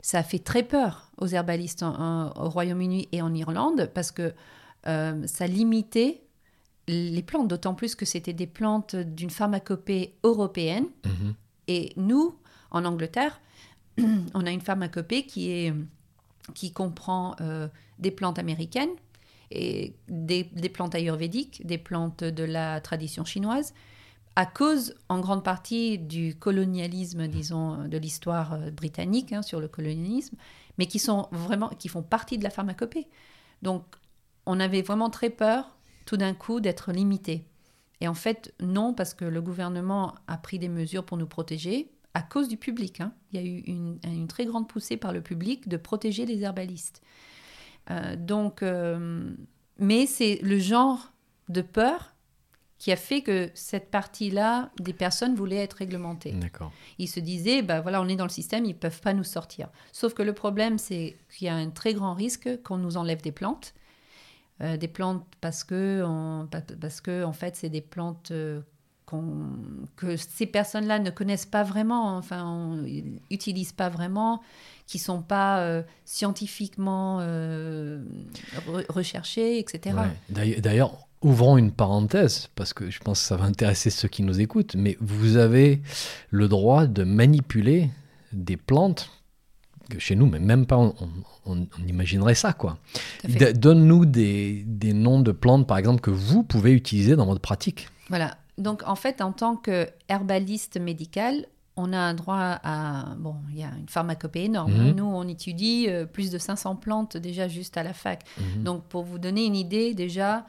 [0.00, 4.32] Ça a fait très peur aux herbalistes au Royaume-Uni et en Irlande parce que
[4.86, 6.22] euh, ça limitait
[6.86, 10.86] les plantes, d'autant plus que c'était des plantes d'une pharmacopée européenne.
[11.04, 11.34] Mhm.
[11.66, 12.36] Et nous,
[12.70, 13.40] en Angleterre,
[14.34, 15.74] on a une pharmacopée qui, est,
[16.54, 17.66] qui comprend euh,
[17.98, 18.90] des plantes américaines,
[19.50, 23.74] et des, plantes ayurvédiques, des plantes de la tradition chinoise,
[24.36, 29.68] à cause en grande partie du colonialisme, disons, de l'histoire euh, britannique hein, sur le
[29.68, 30.36] colonialisme,
[30.78, 33.08] mais qui sont vraiment, qui font partie de la pharmacopée.
[33.62, 33.84] Donc,
[34.46, 37.44] on avait vraiment très peur, tout d'un coup, d'être limité.
[38.00, 41.90] Et en fait, non, parce que le gouvernement a pris des mesures pour nous protéger
[42.14, 43.00] à cause du public.
[43.00, 43.12] Hein.
[43.32, 46.42] Il y a eu une, une, très grande poussée par le public de protéger les
[46.42, 47.02] herbalistes.
[47.90, 49.30] Euh, donc, euh,
[49.78, 51.12] mais c'est le genre
[51.48, 52.14] de peur
[52.78, 56.32] qui a fait que cette partie-là des personnes voulaient être réglementées.
[56.32, 56.72] D'accord.
[56.98, 59.68] Ils se disaient, bah voilà, on est dans le système, ils peuvent pas nous sortir.
[59.92, 63.20] Sauf que le problème, c'est qu'il y a un très grand risque qu'on nous enlève
[63.20, 63.74] des plantes,
[64.62, 66.02] euh, des plantes parce que,
[66.80, 68.32] parce que en fait, c'est des plantes
[69.96, 72.76] que ces personnes-là ne connaissent pas vraiment, enfin,
[73.30, 74.40] n'utilisent pas vraiment,
[74.86, 78.02] qui ne sont pas euh, scientifiquement euh,
[78.88, 79.96] recherchées, etc.
[80.28, 84.40] D'ailleurs, ouvrons une parenthèse, parce que je pense que ça va intéresser ceux qui nous
[84.40, 85.80] écoutent, mais vous avez
[86.30, 87.90] le droit de manipuler
[88.32, 89.10] des plantes
[89.88, 90.94] que chez nous, mais même pas on,
[91.46, 92.78] on, imaginerait ça, quoi.
[93.54, 97.88] Donne-nous des, des noms de plantes, par exemple, que vous pouvez utiliser dans votre pratique.
[98.08, 101.46] Voilà, donc, en fait, en tant qu'herbaliste médical,
[101.76, 103.14] on a un droit à.
[103.18, 104.72] Bon, il y a une pharmacopée énorme.
[104.72, 104.96] Mhm.
[104.96, 108.24] Nous, on étudie euh, plus de 500 plantes déjà juste à la fac.
[108.38, 108.64] Mhm.
[108.64, 110.46] Donc, pour vous donner une idée déjà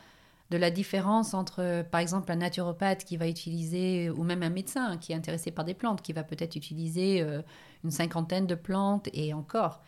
[0.49, 4.97] de la différence entre, par exemple, un naturopathe qui va utiliser, ou même un médecin
[4.97, 7.41] qui est intéressé par des plantes, qui va peut-être utiliser euh,
[7.85, 9.81] une cinquantaine de plantes et encore.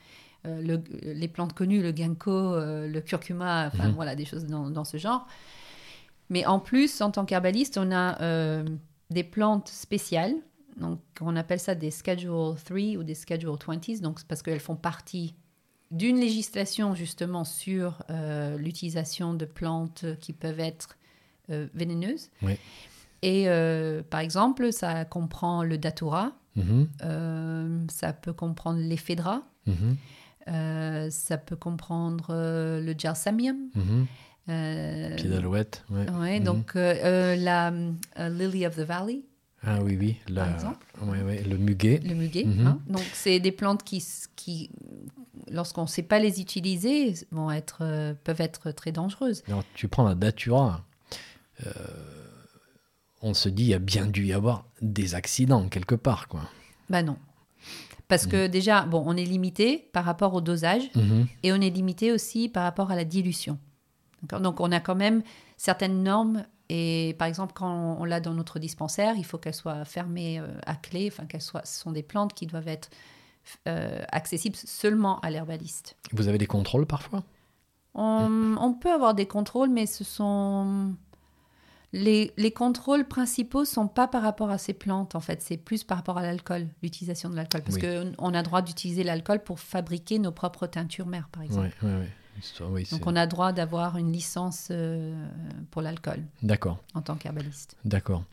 [0.45, 3.95] Euh, les plantes connues, le ginkgo, le curcuma, enfin mhm.
[3.95, 5.27] voilà, des choses dans ce genre.
[6.33, 8.65] Mais en plus, en tant qu'herbaliste, on a euh,
[9.11, 10.33] des plantes spéciales.
[10.77, 14.75] Donc, on appelle ça des Schedule 3 ou des Schedule 20, donc parce qu'elles font
[14.75, 15.35] partie
[15.91, 20.97] d'une législation justement sur euh, l'utilisation de plantes qui peuvent être
[21.51, 22.31] euh, vénéneuses.
[23.21, 23.45] Et
[24.09, 27.89] par exemple, ça comprend le datura, mm-hmm.
[27.91, 31.09] ça peut comprendre l'ephedra, mm-hmm.
[31.11, 32.33] ça peut comprendre
[32.81, 33.69] le gersamium.
[33.77, 34.05] Mm-hmm.
[34.49, 36.09] Euh, Pied d'alouette, ouais.
[36.11, 36.45] ouais mhm.
[36.45, 37.71] Donc, euh, euh, la
[38.29, 39.21] Lily of the Valley.
[39.65, 40.85] Ah oui, oui, la, par exemple.
[41.01, 42.01] Ouais, ouais, le muguet.
[42.03, 42.43] Le muguet.
[42.43, 42.67] Mhm.
[42.67, 42.79] Hein.
[42.87, 44.69] Donc, c'est des plantes qui, qui
[45.49, 49.43] lorsqu'on ne sait pas les utiliser, vont être, peuvent être très dangereuses.
[49.47, 50.85] Alors, tu prends la datura,
[53.21, 56.41] on se dit il y a bien dû y avoir des accidents quelque part, quoi.
[56.89, 57.17] Bah non.
[58.09, 58.51] Parce que mhm.
[58.51, 60.83] déjà, bon, on est limité par rapport au dosage
[61.43, 63.57] et on est limité aussi par rapport à la dilution.
[64.23, 65.21] Donc on a quand même
[65.57, 69.85] certaines normes et par exemple quand on, l'a dans notre dispensaire, il faut qu'elle soit
[69.85, 72.89] fermée euh, à clé, enfin qu'elle soit, ce sont des plantes qui doivent être
[73.67, 75.97] euh, accessibles seulement à l'herbaliste.
[76.13, 77.23] Vous avez des contrôles parfois?
[77.95, 80.95] On, peut avoir des contrôles, mais ce sont
[81.91, 85.83] les, les, contrôles principaux sont pas par rapport à ces plantes, en fait, c'est plus
[85.83, 90.17] par rapport à l'alcool, l'utilisation de l'alcool, parce qu'on a droit d'utiliser l'alcool pour fabriquer
[90.17, 91.75] nos propres teintures mères, par exemple.
[91.83, 92.07] Oui, oui, oui.
[92.91, 95.13] Donc on a droit d'avoir une licence euh,
[95.71, 96.19] pour l'alcool.
[96.41, 96.83] D'accord.
[96.93, 97.77] En tant qu'herbaliste.
[97.85, 98.23] D'accord.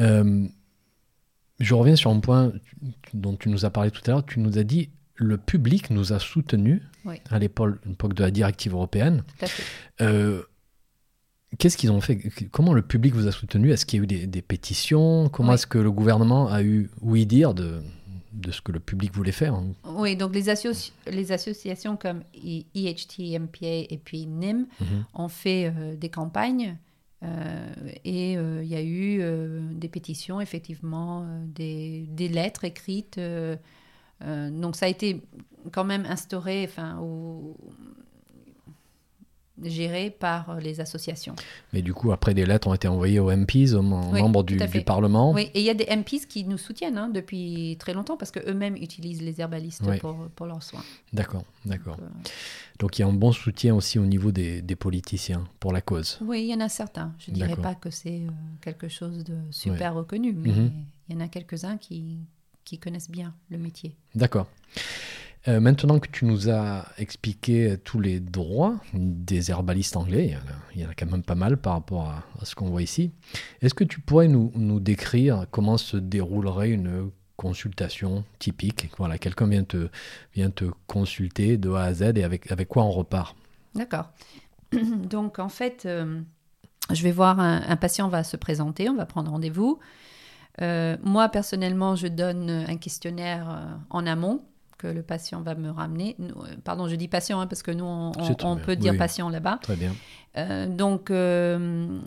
[0.00, 0.46] Euh,
[1.60, 2.52] je reviens sur un point
[3.12, 4.26] dont tu nous as parlé tout à l'heure.
[4.26, 6.82] Tu nous as dit le public nous a soutenus
[7.30, 7.78] à l'époque
[8.14, 9.22] de la directive européenne.
[9.38, 9.62] Tout à fait.
[10.00, 10.42] Euh,
[11.58, 12.18] qu'est-ce qu'ils ont fait?
[12.50, 13.70] Comment le public vous a soutenu?
[13.70, 15.28] Est-ce qu'il y a eu des, des pétitions?
[15.28, 17.82] Comment est-ce que le gouvernement a eu oui dire de,
[18.34, 19.54] de ce que le public voulait faire.
[19.54, 19.72] Hein.
[19.84, 20.44] Oui, donc les,
[21.06, 25.04] les associations comme EHT, MPA et puis NIM mhm.
[25.14, 26.76] ont fait euh, des campagnes
[27.22, 27.66] euh,
[28.04, 29.22] et euh, il y a eu
[29.72, 33.18] des pétitions, effectivement, des, des, lettres écrites.
[34.20, 35.22] donc ça a été
[35.72, 37.56] quand même instauré enfin, au,
[39.62, 41.34] géré par euh, les associations.
[41.72, 45.32] Mais du coup, après, des lettres ont été envoyées aux MPs, aux membres du, Parlement.
[45.32, 48.30] Oui, et il y a des MPs qui nous soutiennent hein, depuis très longtemps parce
[48.30, 50.82] qu'eux-mêmes utilisent les herbalistes pour, pour, leurs soins.
[51.12, 51.96] D'accord, d'accord.
[52.00, 52.06] Euh,
[52.78, 55.80] Donc, il y a un bon soutien aussi au niveau des, des, politiciens pour la
[55.80, 56.18] cause.
[56.22, 57.12] Oui, il y en a certains.
[57.18, 60.72] Je ne dirais pas que c'est euh, quelque chose de super reconnu, mais mhm.
[61.08, 62.18] il y en a quelques-uns qui,
[62.64, 63.96] qui connaissent bien le métier.
[64.14, 64.48] D'accord.
[65.46, 70.38] Euh, maintenant que tu nous as expliqué tous les droits des herbalistes anglais,
[70.74, 73.10] il y en a, quand même pas mal par rapport à, ce qu'on voit ici,
[73.60, 78.90] est-ce que tu pourrais nous, décrire comment se déroulerait une consultation typique?
[78.96, 79.88] Voilà, quelqu'un vient te,
[80.34, 83.36] vient te consulter de A à Z et avec, avec quoi on repart?
[83.74, 84.10] D'accord.
[84.72, 86.22] Donc en fait, euh,
[86.90, 89.78] je vais voir un, patient va se présenter, on va prendre rendez-vous.
[90.62, 94.42] Euh, moi personnellement, je donne un questionnaire en amont
[94.84, 96.14] que le patient va me ramener.
[96.20, 99.58] Euh, pardon, je dis patient hein, parce que nous, on, peut dire patient là-bas.
[99.62, 99.92] Très bien.
[100.36, 101.98] Euh, donc, euh,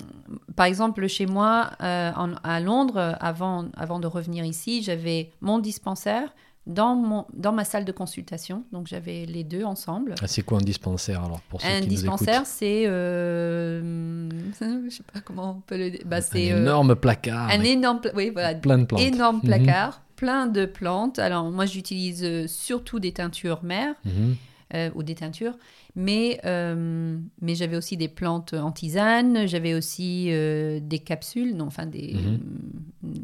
[0.56, 6.30] par exemple, chez moi, à Londres, avant, avant de revenir ici, j'avais mon dispensaire
[6.68, 8.64] dans, mon, dans ma salle de consultation.
[8.72, 10.14] Donc, j'avais les deux ensemble.
[10.22, 12.84] Ah, c'est quoi un dispensaire alors pour ceux Un dispensaire, c'est.
[12.86, 16.02] je ne sais pas comment on peut le dire.
[16.06, 17.50] Bah, un énorme placard.
[17.50, 19.02] Un énorme, oui, voilà, plein de plantes.
[19.02, 19.44] Énorme mhm.
[19.44, 21.20] placard plein de plantes.
[21.20, 24.36] Alors, moi, j'utilise euh, surtout des teintures mères mhm.
[24.74, 25.58] euh, ou des teintures,
[25.96, 31.86] mais, euh, mais j'avais aussi des plantes en tisane, j'avais aussi des capsules, non, enfin,
[31.86, 33.24] des, mhm.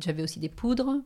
[0.00, 1.00] j'avais aussi des poudres.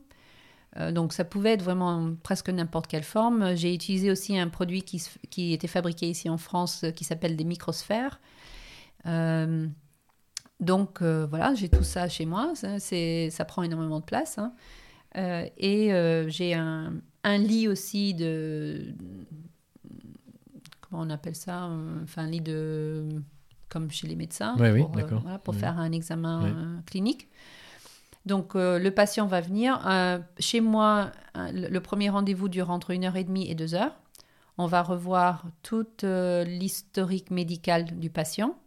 [0.91, 3.55] donc, ça pouvait être vraiment presque n'importe quelle forme.
[3.55, 7.45] J'ai utilisé aussi un produit qui, qui était fabriqué ici en France qui s'appelle des
[7.45, 8.19] microsphères.
[9.05, 12.53] donc voilà, j'ai tout ça chez moi.
[12.55, 14.39] Ça, ça prend énormément de place.
[14.39, 14.53] Hein.
[15.17, 18.93] Et j'ai un, un, lit aussi de.
[20.81, 21.69] Comment on appelle ça
[22.03, 23.07] Enfin, un lit de.
[23.69, 24.55] Comme chez les médecins.
[24.55, 27.27] pour, pour faire un examen clinique.
[28.25, 29.81] Donc le patient va venir.
[30.39, 33.97] chez moi, le premier rendez-vous dure entre une heure et demie et deux heures.
[34.57, 38.57] On va revoir toute euh, l'historique médical du patient.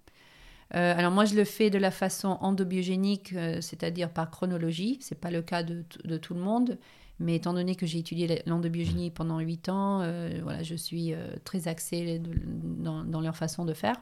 [0.74, 4.98] Euh, alors moi, je le fais de la façon endobiogénique, euh, c'est-à-dire par chronologie.
[5.00, 5.82] Ce n'est pas le cas de,
[6.18, 6.78] tout le monde.
[7.18, 9.98] Mais étant donné que j'ai étudié l'endobiogénie pendant 8 ans,
[10.42, 11.12] voilà, je suis
[11.44, 13.96] très axée dans, leur façon de faire.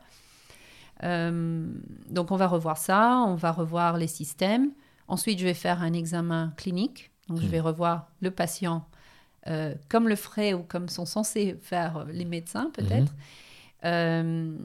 [1.03, 4.71] donc on va revoir ça, on va revoir les systèmes.
[5.09, 7.11] Ensuite, je vais faire un examen clinique.
[7.29, 7.51] Donc je mmh.
[7.51, 8.87] vais revoir le patient
[9.49, 13.13] euh, comme le feraient ou comme sont censés faire les médecins peut-être.
[13.13, 13.19] Mhm.
[13.85, 14.57] Euh,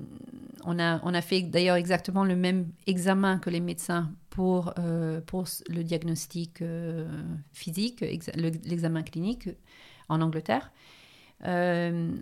[0.66, 5.22] on, a, on a fait d'ailleurs exactement le même examen que les médecins pour, euh,
[5.22, 6.64] pour le diagnostic
[7.52, 9.50] physique, l'examen clinique
[10.10, 10.72] en Angleterre.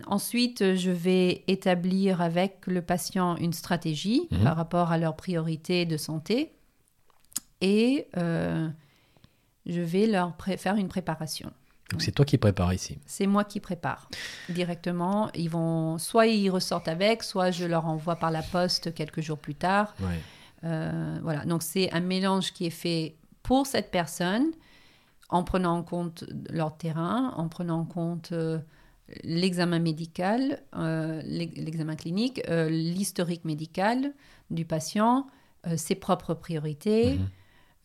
[0.06, 4.44] ensuite, je vais établir avec le patient une stratégie mhm.
[4.44, 6.52] par rapport à leurs priorités de santé
[7.60, 11.52] et je vais leur faire une préparation.
[11.92, 12.98] Donc c'est toi qui prépares ici.
[13.06, 14.08] C'est moi qui prépare
[14.48, 15.30] directement.
[15.34, 19.38] Ils vont soit ils ressortent avec, soit je leur envoie par la poste quelques jours
[19.38, 19.94] plus tard.
[20.64, 21.44] Euh, voilà.
[21.44, 24.46] Donc c'est un mélange qui est fait pour cette personne
[25.28, 28.58] en prenant en compte leur terrain, en prenant en compte euh,
[29.22, 34.14] l'examen médical, euh, l'examen clinique, l'historique médical
[34.50, 35.26] du patient,
[35.76, 37.14] ses propres priorités.
[37.14, 37.28] Mhm.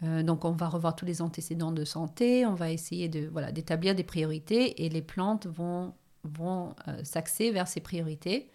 [0.04, 3.52] Euh, donc on va revoir tous les antécédents de santé, on va essayer de voilà
[3.52, 8.50] d'établir des priorités et les plantes vont vont euh, s'axer vers ces priorités.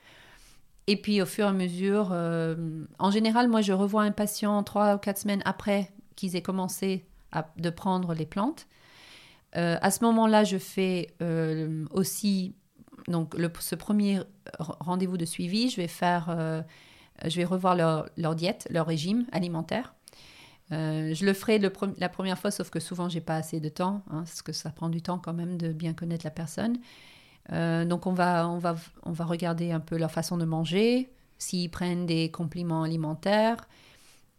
[0.86, 4.62] Et puis au fur et à mesure, euh, en général, moi je revois un patient
[4.62, 8.66] trois ou quatre semaines après qu'ils aient commencé à, de prendre les plantes.
[9.54, 11.08] à ce moment-là, je fais
[11.90, 12.54] aussi
[13.08, 14.20] donc ce premier
[14.58, 16.64] rendez-vous de suivi, je vais faire,
[17.24, 17.76] je vais revoir
[18.16, 19.94] leur diète, leur régime alimentaire.
[20.72, 24.02] Euh, je le ferai la première fois, sauf que souvent, j'ai pas assez de temps,
[24.10, 26.78] hein, parce que ça prend du temps quand même de bien connaître la personne.
[27.52, 31.10] Euh, donc, on va, on, va, on va regarder un peu leur façon de manger,
[31.38, 33.68] s'ils prennent des compliments alimentaires.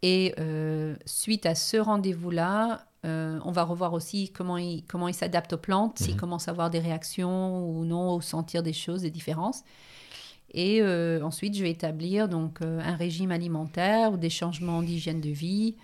[0.01, 5.51] Et euh, suite à ce rendez-vous-là, on va revoir aussi comment ils comment ils s'adaptent
[5.51, 6.19] aux plantes, s'ils mhm.
[6.21, 9.63] commencent à avoir des réactions ou non, ou sentir des choses, des différences.
[10.53, 10.81] Et
[11.21, 15.75] ensuite, je vais établir donc un régime alimentaire ou des changements d'hygiène de vie.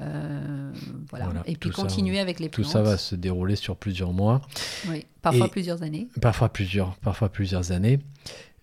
[0.00, 0.72] Euh,
[1.10, 1.32] voilà.
[1.46, 2.66] Et puis continuer avec les plantes.
[2.66, 4.42] Tout ça va se dérouler sur plusieurs mois.
[4.88, 6.08] Oui, parfois plusieurs années.
[6.20, 7.98] Parfois plusieurs, parfois plusieurs années.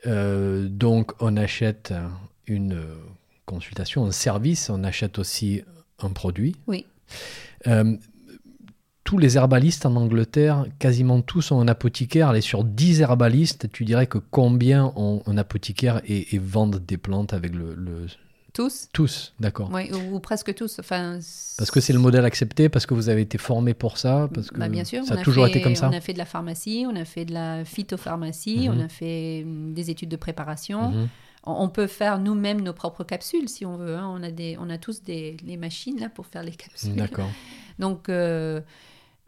[0.07, 1.93] Euh, donc on achète
[2.47, 2.79] une
[3.45, 5.63] consultation, un service, on achète aussi
[5.99, 6.55] un produit.
[6.67, 6.85] Oui.
[7.67, 7.95] Euh,
[9.03, 12.29] tous les herbalistes en Angleterre, quasiment tous ont un apothicaire.
[12.29, 17.33] Allez, sur 10 herbalistes, tu dirais que combien ont un apothicaire et, vendent des plantes
[17.33, 18.07] avec le,
[18.55, 19.69] tous Tous, d'accord.
[19.73, 20.79] Oui, ou, presque tous.
[20.79, 21.19] Enfin,
[21.57, 24.49] parce que c'est le modèle accepté, parce que vous avez été formé pour ça parce
[24.49, 25.89] que bah, Bien sûr, ça a, toujours été comme ça.
[25.89, 28.85] On a fait de la pharmacie, on a fait de la phytopharmacie, on mhm.
[28.85, 30.89] a fait hum, des études de préparation.
[30.89, 31.09] Mhm.
[31.43, 33.97] On peut faire nous-mêmes nos propres capsules si on veut.
[33.97, 34.09] Hein.
[34.09, 36.95] On, a des, on a tous des les machines là pour faire les capsules.
[36.95, 37.29] D'accord.
[37.77, 38.61] Donc, euh,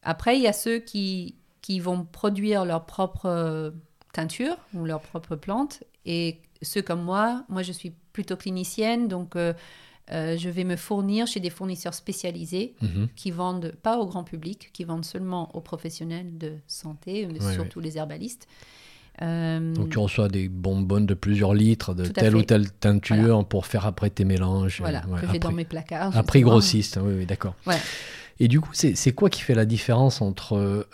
[0.04, 3.74] après, il y a ceux qui, qui vont produire leur propre
[4.14, 5.84] teinture ou leur propre plante.
[6.06, 9.54] Et ceux comme moi, moi je suis plutôt clinicienne, donc euh,
[10.12, 13.10] euh, je vais me fournir chez des fournisseurs spécialisés mhm.
[13.16, 17.80] qui vendent pas au grand public, qui vendent seulement aux professionnels de santé, mais surtout
[17.80, 18.48] les herbalistes.
[19.24, 23.66] Euh, donc tu reçois des bonbonnes de plusieurs litres de telle ou telle teinture pour
[23.66, 24.80] faire après tes mélanges.
[24.80, 26.24] Voilà, que j'ai dans mes placards.
[26.24, 27.56] Prix grossiste, oui, oui d'accord.
[28.40, 30.88] Et du coup, c'est quoi qui fait la différence entre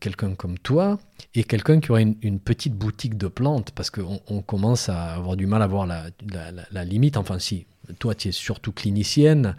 [0.00, 0.98] quelqu'un comme toi
[1.34, 5.36] et quelqu'un qui aurait une, petite boutique de plantes, parce qu'on on commence à avoir
[5.36, 6.06] du mal à voir la,
[6.70, 7.16] la, limite.
[7.16, 7.66] Enfin, si,
[7.98, 9.54] toi, tu es surtout clinicienne,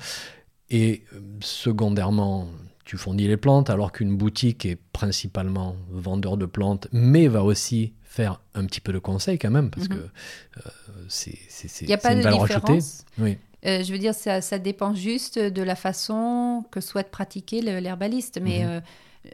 [0.71, 2.47] et euh, secondairement,
[2.85, 7.93] tu fournis les plantes, alors qu'une boutique est principalement vendeur de plantes, mais va aussi
[8.03, 9.95] faire un petit peu de conseil quand même, parce mhm.
[9.95, 10.69] que euh,
[11.07, 11.37] c'est
[11.81, 12.79] une valeur ajoutée.
[13.19, 13.37] Oui.
[13.65, 18.39] Euh, je veux dire, ça, ça, dépend juste de la façon que souhaite pratiquer l'herbaliste.
[18.41, 18.81] Mais mhm.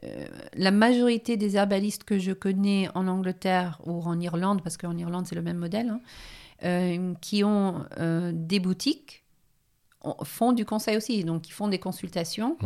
[0.03, 4.97] Euh, la majorité des herbalistes que je connais en Angleterre ou en Irlande, parce qu'en
[4.97, 6.01] Irlande c'est le même modèle, hein,
[6.63, 9.23] euh, qui ont euh, des boutiques,
[10.23, 11.23] font du conseil aussi.
[11.23, 12.57] Donc ils font des consultations.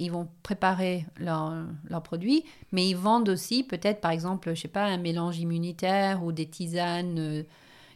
[0.00, 4.84] Ils vont préparer leurs produits, mais ils vendent aussi peut-être par exemple, je sais pas,
[4.84, 7.44] un mélange immunitaire ou des tisanes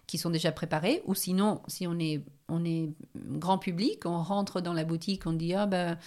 [0.07, 1.03] qui sont déjà préparés.
[1.07, 5.33] Ou sinon, si on est, on est grand public, on rentre dans la boutique, on
[5.33, 5.99] dit ah ben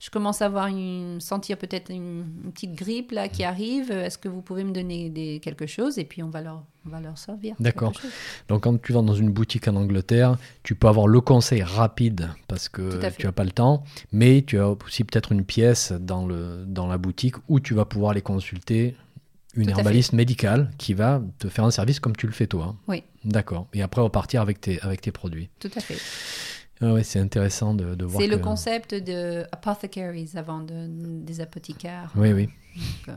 [0.00, 2.24] je commence à avoir une, sentir peut-être une,
[2.54, 3.90] petite grippe là qui arrive.
[3.90, 5.98] Est-ce que vous pouvez me donner des, quelque chose?
[5.98, 7.54] Et puis on va leur, on va leur servir.
[7.60, 7.92] D'accord.
[8.48, 12.30] Donc quand tu vas dans une boutique en Angleterre, tu peux avoir le conseil rapide
[12.48, 16.26] parce que tu n'as pas le temps, mais tu as aussi peut-être une pièce dans,
[16.26, 18.96] le, dans la boutique où tu vas pouvoir les consulter
[19.54, 22.74] une herbaliste médicale qui va te faire un service comme tu le fais toi.
[22.88, 23.02] Oui.
[23.24, 23.66] D'accord.
[23.74, 25.50] Et après repartir avec tes, avec tes produits.
[25.58, 25.98] Tout à fait.
[26.80, 28.22] Ah ouais, c'est intéressant de, de voir.
[28.22, 32.10] C'est le concept de apothecaries avant de, des apothicaires.
[32.16, 32.48] Oui, oui.
[33.08, 33.12] Euh,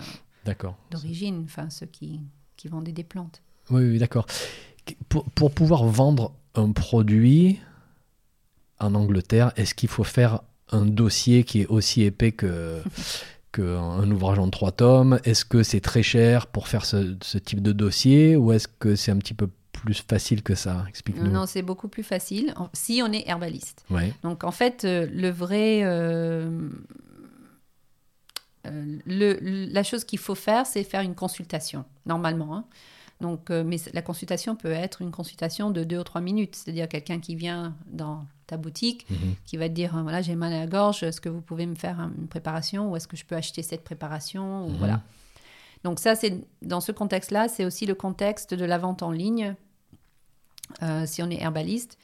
[0.46, 0.78] d'accord.
[0.92, 2.20] D'origine, enfin ceux qui,
[2.58, 3.42] qui vendaient des plantes.
[3.70, 4.26] Oui, oui d'accord.
[5.08, 7.62] Pour, pour, pouvoir vendre un produit
[8.80, 12.82] en Angleterre, est-ce qu'il faut faire un dossier qui est aussi épais que
[13.54, 15.22] qu'un ouvrage en trois tomes?
[15.24, 18.98] Est-ce que c'est très cher pour faire ce, ce type de dossier ou est-ce que
[18.98, 19.48] c'est un petit peu
[19.84, 21.30] plus facile que ça Explique-nous.
[21.30, 23.86] Non, c'est beaucoup plus facile si on est herbaliste.
[24.24, 25.82] Donc en fait, euh, le vrai...
[25.84, 26.70] Euh,
[28.66, 32.56] euh, le, la chose qu'il faut faire, c'est faire une consultation, normalement.
[32.56, 32.66] Hein.
[33.20, 37.20] Donc, mais la consultation peut être une consultation de deux ou trois minutes, c'est-à-dire quelqu'un
[37.20, 39.36] qui vient dans ta boutique, mhm.
[39.46, 41.76] qui va te dire voilà j'ai mal à la gorge, est-ce que vous pouvez me
[41.76, 44.78] faire une préparation ou est-ce que je peux acheter cette préparation ou mhm.
[44.78, 45.02] voilà.
[45.84, 49.56] Donc ça, c'est dans ce contexte-là, c'est aussi le contexte de la vente en ligne,
[50.82, 51.98] euh, si on est herbaliste,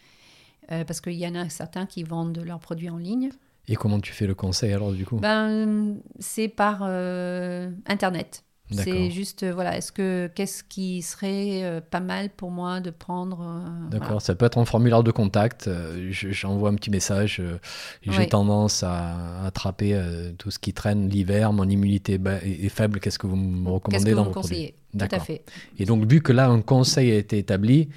[0.72, 3.30] euh, parce qu'il y en a certains qui vendent leurs produits en ligne.
[3.68, 5.18] Et comment tu fais le conseil alors du coup?
[5.18, 8.44] Ben, C'est par euh, Internet.
[8.72, 12.92] C'est juste, euh, voilà, est-ce que qu'est-ce qui serait euh, pas mal pour moi de
[12.92, 15.70] prendre euh, D'accord, ça peut être un formulaire de contact.
[16.10, 17.42] J'envoie un petit message.
[18.04, 20.00] J'ai tendance à attraper
[20.38, 21.52] tout ce qui traîne l'hiver.
[21.54, 23.00] Mon immunité est faible.
[23.00, 24.76] Qu'est-ce que vous me recommandez dans vos conseillez?
[24.98, 25.44] Tout à fait.
[25.78, 27.90] Et donc, vu que là, un conseil a été établi,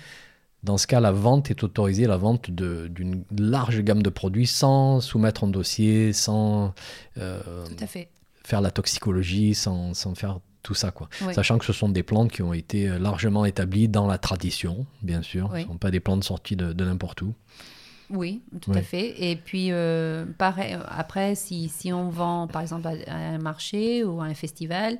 [0.63, 5.01] dans ce cas, la vente est autorisée, la vente d'une large gamme de produits sans
[5.01, 6.75] soumettre un dossier, sans
[8.45, 11.09] faire la toxicologie, sans, sans faire tout ça, quoi.
[11.33, 14.87] Sachant que ce sont des plantes qui ont été euh, largement établies dans la tradition,
[15.03, 15.51] bien sûr.
[15.53, 17.35] Ce ne sont pas des plantes sorties de, n'importe où.
[18.11, 19.31] Oui, tout à fait.
[19.31, 24.05] Et puis, euh, pareil, euh, après, si, si, on vend, par exemple, à, un marché
[24.05, 24.99] ou à un festival,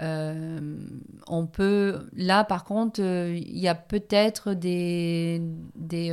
[0.00, 1.02] mhm.
[1.26, 2.08] on peut...
[2.14, 5.40] Là, par contre, il y a peut-être des...
[5.76, 6.10] des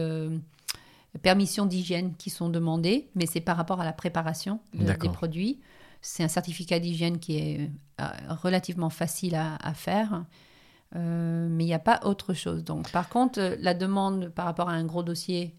[1.18, 5.60] permissions d'hygiène qui sont demandées, mais c'est par rapport à la préparation des produits.
[6.02, 8.06] C'est un certificat d'hygiène qui est euh,
[8.42, 10.26] relativement facile à, faire.
[10.96, 12.64] Euh, mais il n'y a pas autre chose.
[12.64, 15.56] Donc, par contre, la demande par rapport à un gros dossier,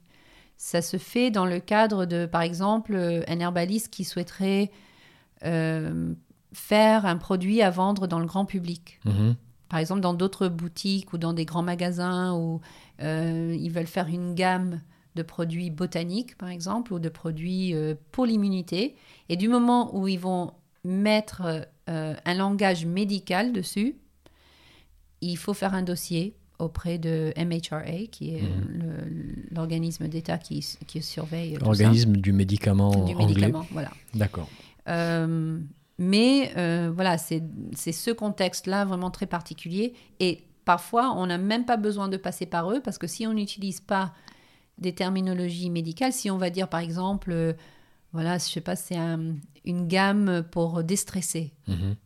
[0.56, 4.70] ça se fait dans le cadre de, par exemple, un herbaliste qui souhaiterait
[5.44, 6.14] euh,
[6.52, 9.00] faire un produit à vendre dans le grand public.
[9.04, 9.36] Mhm.
[9.68, 12.60] Par exemple, dans d'autres boutiques ou dans des grands magasins où
[13.00, 14.80] ils veulent faire une gamme
[15.14, 17.74] de produits botaniques, par exemple, ou de produits
[18.10, 18.96] pour l'immunité.
[19.28, 20.52] Et du moment où ils vont
[20.84, 23.96] mettre euh, un langage médical dessus,
[25.20, 29.46] il faut faire un dossier auprès de MHRA, qui est mhm.
[29.52, 31.56] l'organisme d'État qui, qui, surveille.
[31.60, 33.90] L'organisme du médicament du médicament, voilà.
[34.14, 34.48] D'accord.
[34.88, 35.60] Euh,
[35.98, 37.42] mais euh, voilà, c'est
[37.74, 39.94] ce contexte-là vraiment très particulier.
[40.20, 43.34] Et parfois, on n'a même pas besoin de passer par eux, parce que si on
[43.34, 44.12] n'utilise pas
[44.78, 47.56] des terminologies médicales, si on va dire par exemple
[48.12, 48.96] voilà, je sais pas, c'est
[49.64, 51.52] une gamme pour déstresser.
[51.66, 51.96] Mhm.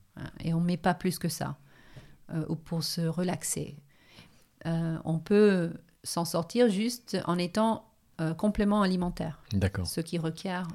[0.40, 1.56] Et on ne met pas plus que ça.
[2.34, 3.76] Euh, ou pour se relaxer.
[4.66, 5.72] Euh, on peut
[6.02, 7.84] s'en sortir juste en étant
[8.20, 9.42] euh, complément alimentaire.
[9.52, 9.86] D'accord.
[9.86, 10.68] Ce qui requiert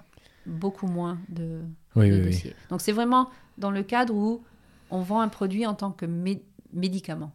[0.48, 1.62] beaucoup moins de,
[1.96, 4.44] oui, Donc c'est vraiment dans le cadre où
[4.90, 6.06] on vend un produit en tant que
[6.74, 7.32] médicament.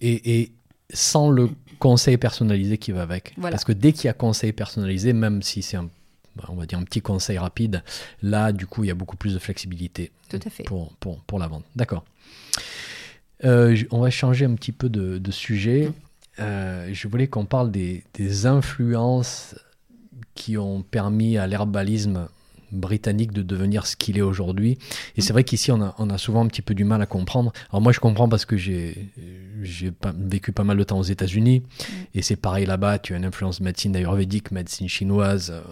[0.00, 0.52] Et, et,
[0.92, 1.48] sans le
[1.80, 3.34] conseil personnalisé qui va avec.
[3.40, 5.88] Parce que dès qu'il y a conseil personnalisé, même si c'est un
[6.36, 7.82] bah, on va dire un petit conseil rapide.
[8.22, 10.12] Là, du coup, il y a beaucoup plus de flexibilité
[10.66, 11.64] Pour, pour, pour la vente.
[11.74, 12.04] D'accord.
[13.44, 15.88] Euh, on va changer un petit peu de, de sujet.
[15.88, 15.92] Mm.
[16.38, 19.54] Euh, je voulais qu'on parle des, des, influences
[20.36, 22.28] qui ont permis à l'herbalisme
[22.72, 24.78] britannique de devenir ce qu'il est aujourd'hui.
[25.16, 27.52] Et c'est vrai qu'ici, on a, souvent un petit peu du mal à comprendre.
[27.70, 29.12] Alors moi, je comprends parce que j'ai
[30.18, 31.62] vécu pas mal de temps aux États-Unis.
[32.14, 35.62] Et c'est pareil là-bas, tu as une influence médecine ayurvédique, médecine chinoise, euh,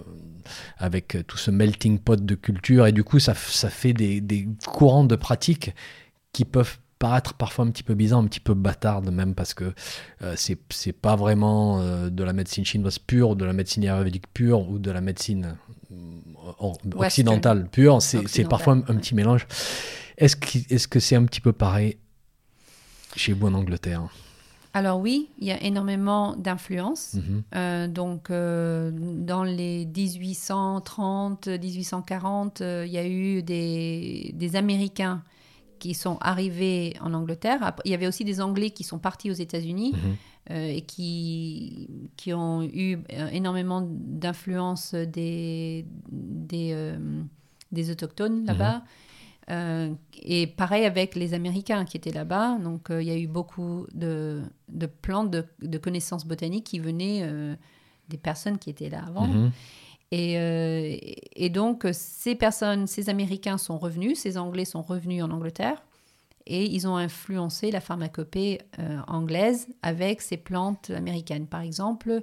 [0.78, 2.86] avec tout ce melting pot de culture.
[2.86, 5.74] Et du coup, ça, ça fait des, des courants de pratiques
[6.32, 9.74] qui peuvent paraître parfois un petit peu bizarre, un petit peu bâtarde même parce que
[10.22, 14.66] euh, c'est pas vraiment euh, de la médecine chinoise pure, de la médecine ayurvédique pure
[14.70, 15.54] ou de la médecine
[16.96, 19.46] occidentale pure, c'est parfois un, petit mélange.
[20.16, 21.98] Est-ce que c'est -ce c'est un petit peu pareil
[23.16, 24.04] chez vous en Angleterre?
[24.72, 27.16] Alors oui, il y a énormément d'influences.
[27.16, 27.92] Mhm.
[27.92, 35.22] donc dans les 1830, 1840, il y a eu des, des Américains
[35.84, 37.74] qui sont arrivés en Angleterre.
[37.84, 40.16] Il y avait aussi des Anglais qui sont partis aux États-Unis mhm.
[40.50, 46.96] euh, et qui, qui ont eu euh, énormément d'influence des, des, euh,
[47.70, 48.46] des autochtones mhm.
[48.46, 48.82] là-bas.
[50.22, 52.56] et pareil avec les Américains qui étaient là-bas.
[52.60, 57.28] Donc il y a eu beaucoup de, de plantes, de, de, connaissances botaniques qui venaient
[58.08, 59.28] des personnes qui étaient là avant.
[60.14, 60.96] Euh,
[61.34, 65.82] et, donc, ces personnes, ces Américains sont revenus, ces Anglais sont revenus en Angleterre
[66.46, 71.46] et ils ont influencé la pharmacopée euh, anglaise avec ces plantes américaines.
[71.46, 72.20] Par exemple,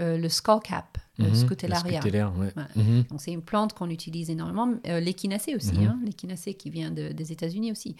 [0.00, 2.00] euh, le skullcap, le mhm, scutellaria.
[2.74, 3.04] Mhm.
[3.04, 4.74] Donc, c'est une plante qu'on utilise énormément.
[4.84, 5.86] l'échinacée aussi, mhm.
[5.86, 7.96] hein, l'échinacée qui vient des États-Unis aussi,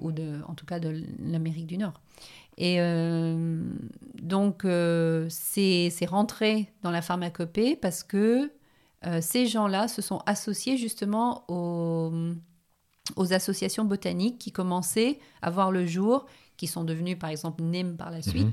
[0.00, 2.00] ou de, en tout cas de l'Amérique du Nord.
[2.58, 2.78] Et
[4.22, 4.62] donc,
[5.28, 8.50] c'est rentré dans la pharmacopée parce que
[9.06, 12.12] euh, ces gens-là se sont associés justement aux,
[13.32, 16.26] associations botaniques qui commençaient à voir le jour,
[16.56, 18.46] qui sont devenues par exemple NIM par la suite.
[18.46, 18.52] Mhm.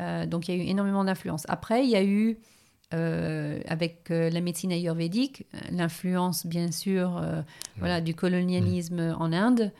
[0.00, 1.44] Euh, donc il y a eu énormément d'influence.
[1.48, 2.38] Après, il y a eu,
[2.94, 7.22] euh, avec la médecine ayurvédique, l'influence bien sûr
[7.78, 9.16] voilà, du colonialisme mhm.
[9.18, 9.72] en Inde,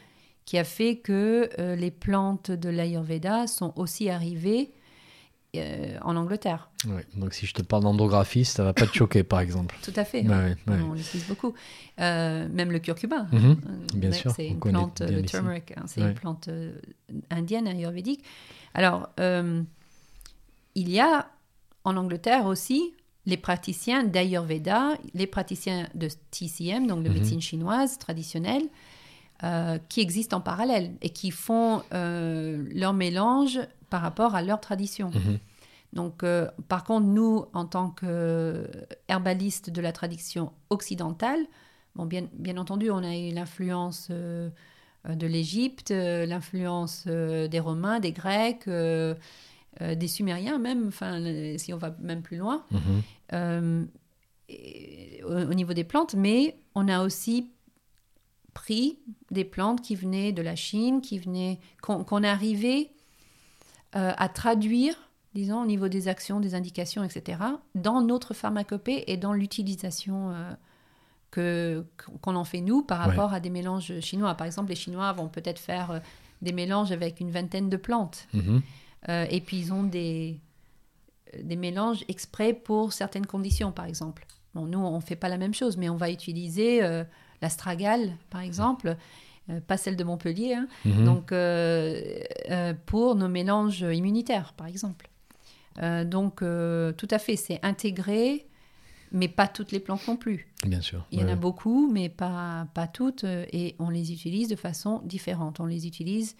[0.44, 4.72] qui a fait que les plantes de l'ayurveda sont aussi arrivées
[5.54, 6.70] euh, en Angleterre.
[7.14, 9.76] donc si je te parle d'endographie, ça va pas te choquer, par exemple.
[9.82, 10.24] Tout à fait.
[10.66, 11.52] On l'utilise beaucoup.
[12.00, 13.26] Euh, même le curcuma.
[13.30, 13.50] Mhm.
[13.50, 14.32] Euh, bien sûr.
[14.34, 16.48] C'est une plante, le turmeric, hein, c'est une plante
[17.28, 18.24] indienne ayurvédique.
[18.72, 21.28] Alors, il y a
[21.84, 22.94] en Angleterre aussi
[23.26, 27.14] les praticiens d'Ayurveda, les praticiens de TCM, donc de mhm.
[27.14, 28.64] médecine chinoise traditionnelle,
[29.88, 33.58] qui existent en parallèle et qui font leur mélange
[33.90, 35.10] par rapport à leur tradition.
[35.10, 35.38] Mhm.
[35.92, 41.40] Donc, euh, par contre, nous, en tant qu'herbalistes de la tradition occidentale,
[41.94, 44.48] bon, bien, bien entendu, on a eu l'influence euh,
[45.06, 51.22] de l'Égypte, euh, l'influence des Romains, des Grecs, des Sumériens même, enfin,
[51.58, 53.88] si on va même plus loin, mhm.
[55.24, 57.50] au, niveau des plantes, mais on a aussi
[58.52, 58.98] pris
[59.30, 62.90] des plantes qui venaient de la Chine, qui venaient, qu'on arrivait
[63.96, 64.94] euh, à traduire,
[65.34, 67.38] disons, au niveau des actions, des indications, etc.,
[67.74, 70.52] dans notre pharmacopée et dans l'utilisation euh,
[71.30, 71.84] que
[72.20, 74.34] qu'on en fait nous par rapport à des mélanges chinois.
[74.34, 75.98] Par exemple, les Chinois vont peut-être faire euh,
[76.42, 78.28] des mélanges avec une vingtaine de plantes.
[78.32, 78.62] Mhm.
[79.08, 80.40] et puis ils ont des,
[81.42, 84.26] des mélanges exprès pour certaines conditions, par exemple.
[84.54, 86.82] Bon, nous, on ne fait pas la même chose, mais on va utiliser
[87.42, 88.96] l'astragale, par exemple,
[89.50, 90.68] euh, pas celle de Montpellier, hein.
[90.84, 91.04] mhm.
[91.04, 92.20] donc euh,
[92.50, 95.08] euh, pour nos mélanges immunitaires, par exemple.
[96.04, 98.46] donc, tout à fait, c'est intégré,
[99.10, 100.46] mais pas toutes les plantes non plus.
[100.64, 101.06] Bien sûr.
[101.10, 105.00] Il y en a beaucoup, mais pas, pas toutes, et on les utilise de façon
[105.04, 105.60] différente.
[105.60, 106.36] On les utilise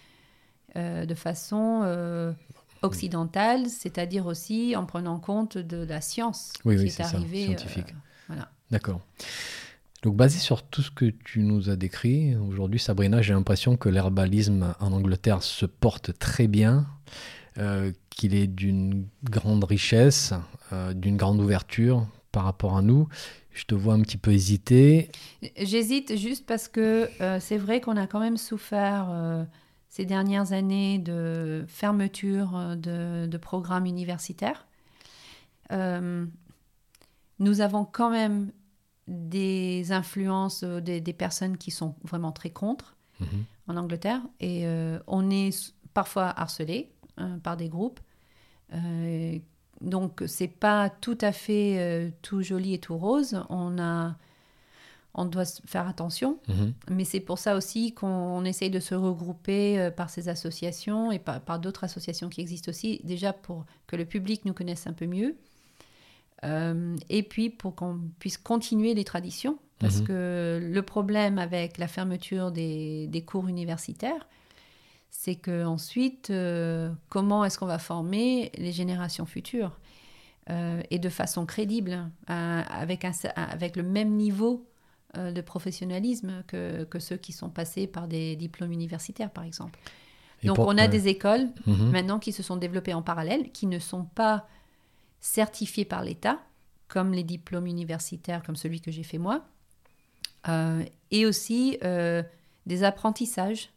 [0.77, 2.35] de façon
[2.83, 7.47] occidentale, c'est-à-dire aussi en prenant compte de la science qui est, arrivée.
[7.47, 7.95] scientifique.
[8.29, 8.51] voilà.
[8.71, 9.01] D'accord.
[10.03, 13.89] Donc basé sur tout ce que tu nous as décrit, aujourd'hui Sabrina, j'ai l'impression que
[13.89, 16.87] l'herbalisme en Angleterre se porte très bien,
[17.57, 20.35] euh, qu'il est d'une grande richesse,
[20.73, 23.09] euh, d'une grande ouverture par rapport à nous.
[23.53, 25.09] Je te vois un petit peu hésiter.
[25.57, 29.47] J'hésite juste parce que euh, c'est vrai qu'on a quand même souffert
[29.89, 34.67] ces dernières années de fermeture de, de programmes universitaires.
[35.71, 38.51] nous avons quand même
[39.13, 43.45] des influences euh, des, personnes qui sont vraiment très contre mhm.
[43.69, 44.23] en Angleterre.
[44.41, 48.01] Et euh, on est parfois harcelé hein, par des groupes.
[48.75, 49.39] Euh,
[49.81, 53.45] donc, c'est pas tout à fait tout joli et tout rose.
[53.49, 54.17] On a.
[55.15, 56.73] On doit faire attention, mhm.
[56.89, 61.59] mais c'est pour ça aussi qu'on essaye de se regrouper par ces associations et par
[61.59, 65.37] d'autres associations qui existent aussi, déjà pour que le public nous connaisse un peu mieux,
[66.45, 70.07] euh, et puis pour qu'on puisse continuer les traditions, parce mhm.
[70.07, 74.29] que le problème avec la fermeture des, des cours universitaires,
[75.11, 79.79] c'est que ensuite, euh, comment est-ce qu'on va former les générations futures
[80.51, 84.67] euh, et de façon crédible, avec, un, avec le même niveau
[85.15, 89.79] de professionnalisme que, que, ceux qui sont passés par des diplômes universitaires, par exemple.
[90.43, 91.91] Donc on a des écoles mhm.
[91.91, 94.47] maintenant qui se sont développées en parallèle, qui ne sont pas
[95.23, 96.39] certifiés par l'État,
[96.89, 99.47] comme les diplômes universitaires, comme celui que j'ai fait moi,
[100.49, 102.23] euh, et aussi euh,
[102.67, 103.71] des apprentissages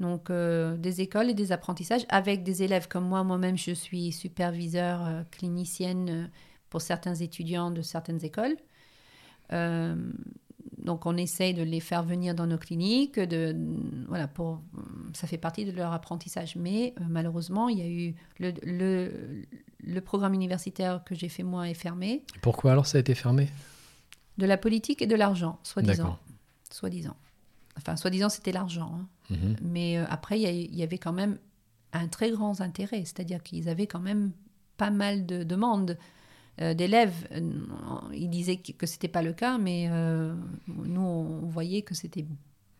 [0.00, 3.24] Donc, des écoles et des apprentissages avec des élèves comme moi.
[3.24, 6.30] Moi-même, je suis superviseur clinicienne
[6.68, 8.56] pour certains étudiants de certaines écoles.
[10.86, 13.18] Donc, on essaye de les faire venir dans nos cliniques.
[13.18, 13.56] De,
[14.06, 14.62] voilà, pour,
[15.14, 16.54] ça fait partie de leur apprentissage.
[16.54, 19.42] Mais malheureusement, il y a eu le, le,
[19.80, 22.22] le programme universitaire que j'ai fait moi est fermé.
[22.40, 23.48] Pourquoi alors ça a été fermé?
[24.38, 26.18] De la politique et de l'argent, soi-disant.
[26.70, 27.16] Soi-disant.
[27.76, 28.92] Enfin, soi-disant, c'était l'argent.
[28.94, 29.08] Hein.
[29.30, 29.56] Mhm.
[29.62, 31.36] Mais euh, après, il y, avait quand même
[31.92, 33.00] un très grand intérêt.
[33.00, 34.30] C'est-à-dire qu'ils avaient quand même
[34.76, 36.02] pas mal de demandes euh,
[36.58, 37.26] d'élèves.
[37.32, 37.40] Euh,
[38.14, 39.88] ils disaient que ce n'était pas le cas, mais
[40.66, 42.24] nous, on voyait que c'était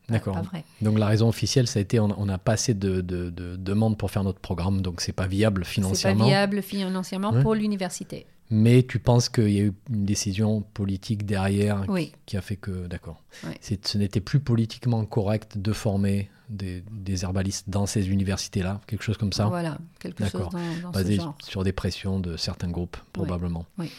[0.08, 0.40] D'accord.
[0.82, 4.24] Donc la raison officielle, ça a été on n'a pas assez de, demandes pour faire
[4.24, 6.24] notre programme, donc c'est pas viable financièrement.
[6.24, 8.26] C'est pas viable financièrement pour l'université.
[8.48, 11.84] Mais tu penses qu'il y a eu une décision politique derrière
[12.26, 13.22] qui, a fait que, d'accord,
[13.60, 19.32] ce n'était plus politiquement correct de former des, herbalistes dans ces universités-là, quelque chose comme
[19.32, 21.36] ça Voilà, quelque chose dans, dans ce genre.
[21.42, 23.66] sur des pressions de certains groupes, probablement.
[23.78, 23.90] Oui.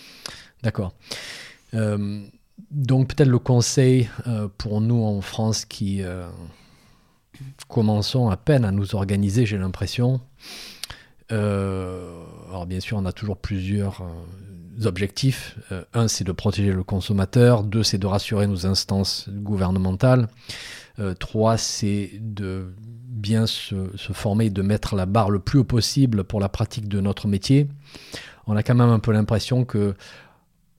[0.64, 0.94] D'accord.
[1.74, 2.26] Euh,
[2.72, 6.28] donc peut-être le conseil euh, pour nous en France qui euh,
[7.68, 10.22] commençons à peine à nous organiser, j'ai l'impression.
[11.30, 14.02] Alors bien sûr, on a toujours plusieurs
[14.86, 15.58] objectifs.
[15.94, 17.64] un, c'est de protéger le consommateur.
[17.64, 20.28] Deux, c'est de rassurer nos instances gouvernementales.
[21.20, 23.76] trois, c'est de bien se,
[24.14, 27.68] former, de mettre la barre le plus haut possible pour la pratique de notre métier.
[28.46, 29.96] On a quand même un peu l'impression que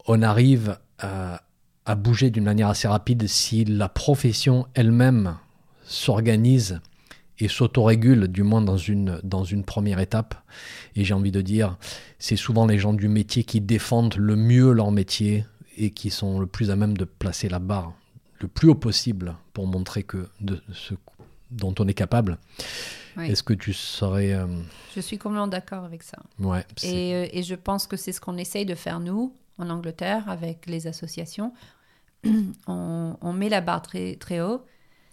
[0.06, 5.36] on arrive à bouger d'une manière assez rapide si la profession elle-même
[5.84, 6.80] s'organise
[7.38, 10.34] et s'autorégule, du moins dans une, dans une première étape.
[10.96, 11.76] Et j'ai envie de dire,
[12.18, 15.44] c'est souvent les gens du métier qui défendent le mieux leur métier
[15.76, 17.92] et qui sont le plus à même de placer la barre
[18.40, 20.94] le plus haut possible pour montrer que de ce
[21.50, 22.38] dont on est capable.
[23.18, 24.32] Est-ce que tu serais...
[24.32, 24.46] Euh,
[24.94, 26.18] je suis complètement d'accord avec ça.
[26.38, 29.70] Ouais, et, euh, et, je pense que c'est ce qu'on essaye de faire nous, en
[29.70, 31.52] Angleterre, avec les associations.
[32.68, 34.64] on, met la barre très, très haut,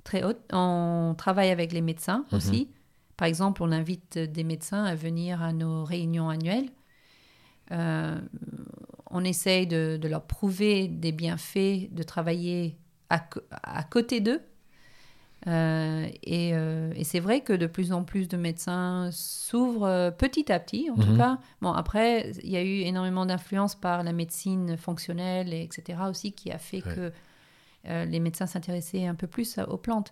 [0.05, 0.39] très haute.
[0.53, 2.37] On travaille avec les médecins mhm.
[2.37, 2.69] aussi.
[3.17, 6.69] Par exemple, on invite des médecins à venir à nos réunions annuelles.
[7.71, 8.17] Euh,
[9.11, 12.77] on essaye de, leur prouver des bienfaits de travailler
[13.09, 14.41] à côté d'eux
[15.47, 20.59] euh, euh, et, c'est vrai que de plus en plus de médecins s'ouvrent petit à
[20.59, 21.17] petit, en tout mhm.
[21.17, 21.39] cas.
[21.61, 25.99] Bon, après, il y a eu énormément d'influence par la médecine fonctionnelle, et etc.
[26.09, 27.11] aussi, qui a fait que
[27.87, 30.11] les médecins s'intéressaient un peu plus aux plantes.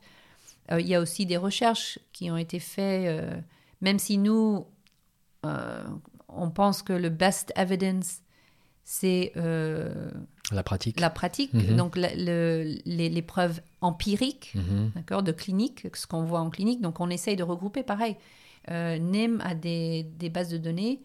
[0.71, 3.43] il y a aussi des recherches qui ont été faites,
[3.81, 4.65] même si nous,
[5.43, 8.21] on pense que le best evidence,
[8.83, 9.33] c'est
[10.51, 10.99] la pratique.
[10.99, 11.75] La pratique, mhm.
[11.75, 14.91] donc les, preuves empiriques, mhm.
[14.95, 16.81] d'accord, de clinique, ce qu'on voit en clinique.
[16.81, 18.17] Donc on essaye de regrouper, pareil.
[18.69, 21.01] Euh, NEM a des, bases de données.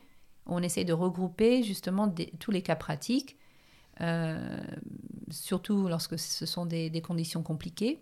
[0.46, 3.36] On essaye de regrouper justement tous les cas pratiques,
[4.00, 4.58] euh,
[5.30, 8.00] surtout lorsque ce sont des, conditions compliquées,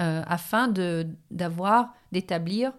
[0.00, 0.68] euh, afin
[1.30, 2.72] d'avoir, d'établir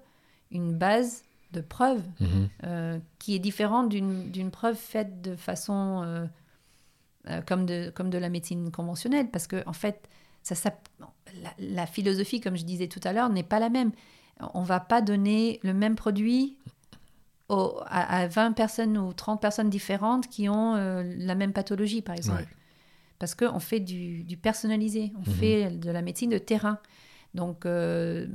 [0.52, 2.50] une base de preuves mhm.
[2.64, 6.28] euh, qui est différente d'une preuve faite de façon
[7.28, 10.08] euh, comme, de, comme de la médecine conventionnelle, parce que en fait,
[10.44, 10.72] ça, ça
[11.58, 13.92] la, philosophie, comme je disais tout à l'heure, n'est pas la même.
[14.54, 16.56] On va pas donner le même produit
[17.50, 22.46] à, 20 personnes ou 30 personnes différentes qui ont euh, la même pathologie, par exemple.
[23.20, 25.36] Parce qu'on fait du, du, personnalisé, on mhm.
[25.38, 26.80] fait de la médecine de terrain.
[27.34, 28.28] Donc, euh,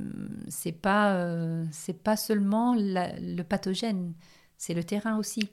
[0.47, 1.65] c'est pas, euh,
[2.03, 4.13] pas seulement le pathogène,
[4.57, 5.49] c'est le terrain aussi.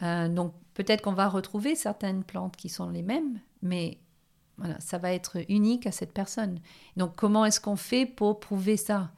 [0.00, 3.98] donc, Peut-être qu'on va retrouver certaines plantes qui sont les mêmes, mais
[4.56, 6.60] voilà, ça va être unique à cette personne.
[6.96, 9.10] Donc comment est-ce qu'on fait pour prouver ça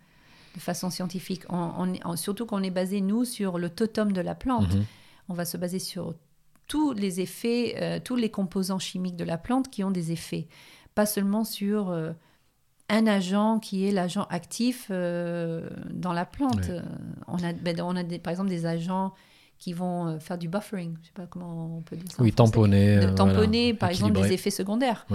[0.55, 1.43] de façon scientifique?
[1.49, 4.75] On, Surtout qu'on est basé, nous, sur le totem de la plante.
[4.75, 4.85] Mhm.
[5.29, 6.15] On va se baser sur
[6.67, 10.49] tous les effets, euh, tous les composants chimiques de la plante qui ont des effets.
[10.95, 12.13] Pas seulement sur euh,
[12.89, 16.71] un agent qui est l'agent actif euh, dans la plante.
[17.27, 19.13] On a, ben, on a par exemple des agents
[19.59, 22.23] qui vont faire du buffering, je sais pas comment on peut dire ça.
[22.23, 22.99] Oui, tamponner.
[22.99, 25.07] De, tamponner, par exemple, des effets secondaires.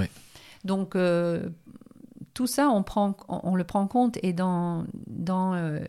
[0.63, 0.97] Donc,
[2.33, 5.79] tout ça, on, prend, on, le prend en compte et dans, dans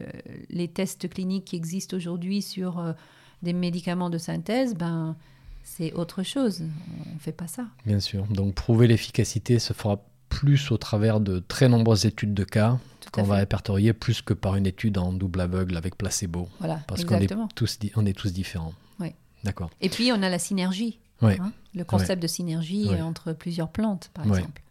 [0.50, 2.94] les tests cliniques qui existent aujourd'hui sur
[3.42, 5.16] des médicaments de synthèse, ben,
[5.62, 6.62] c'est autre chose.
[7.06, 7.66] On ne fait pas ça.
[7.86, 8.26] Bien sûr.
[8.26, 12.78] Donc, prouver l'efficacité se fera plus au travers de très nombreuses études de cas
[13.12, 16.48] qu'on va répertorier plus que par une étude en double aveugle avec placebo.
[16.60, 18.74] Voilà, parce qu'on est tous, on est tous différents.
[19.00, 19.12] Oui.
[19.42, 19.70] D'accord.
[19.80, 24.26] Et puis on a la synergie, hein, le concept de synergie entre plusieurs plantes, par
[24.26, 24.62] exemple.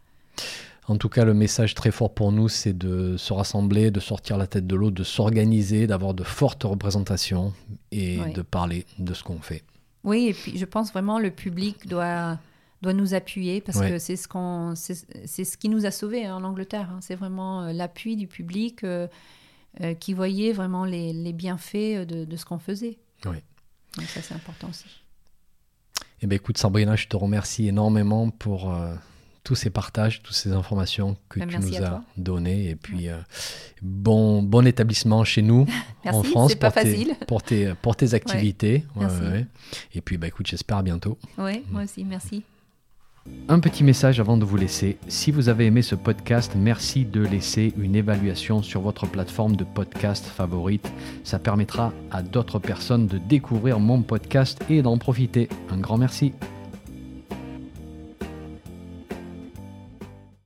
[0.88, 4.36] En tout cas, le message très fort pour nous, c'est de se rassembler, de sortir
[4.38, 7.52] la tête de l'eau, de s'organiser, d'avoir de fortes représentations
[7.92, 9.62] et de parler de ce qu'on fait.
[10.04, 12.38] Oui, et puis je pense vraiment le public doit,
[12.82, 16.36] doit nous appuyer parce que c'est ce, qu'on, c'est, ce qui nous a sauvés hein,
[16.36, 16.90] en Angleterre.
[16.90, 16.98] Hein.
[17.00, 19.06] C'est vraiment euh, l'appui du public euh,
[19.82, 22.98] euh, qui voyait vraiment les, les bienfaits de, de, ce qu'on faisait.
[23.26, 23.36] Oui.
[23.96, 24.86] Donc ça, c'est important aussi.
[26.22, 28.74] Eh bien, écoute, Sabrina, je te remercie énormément pour
[29.50, 32.68] tous ces partages, toutes ces informations que ben, tu nous as données.
[32.68, 33.08] Et puis,
[33.82, 35.66] bon, bon établissement chez nous
[36.06, 37.16] en France pour, pas tes, facile.
[37.26, 38.84] pour, tes, pour tes activités.
[39.92, 41.18] Et puis, bah, écoute, j'espère à bientôt.
[41.36, 42.44] Oui, moi aussi, merci.
[43.48, 44.98] Un petit message avant de vous laisser.
[45.08, 49.64] Si vous avez aimé ce podcast, merci de laisser une évaluation sur votre plateforme de
[49.64, 50.92] podcast favorite.
[51.24, 55.48] Ça permettra à d'autres personnes de découvrir mon podcast et d'en profiter.
[55.70, 56.34] Un grand merci.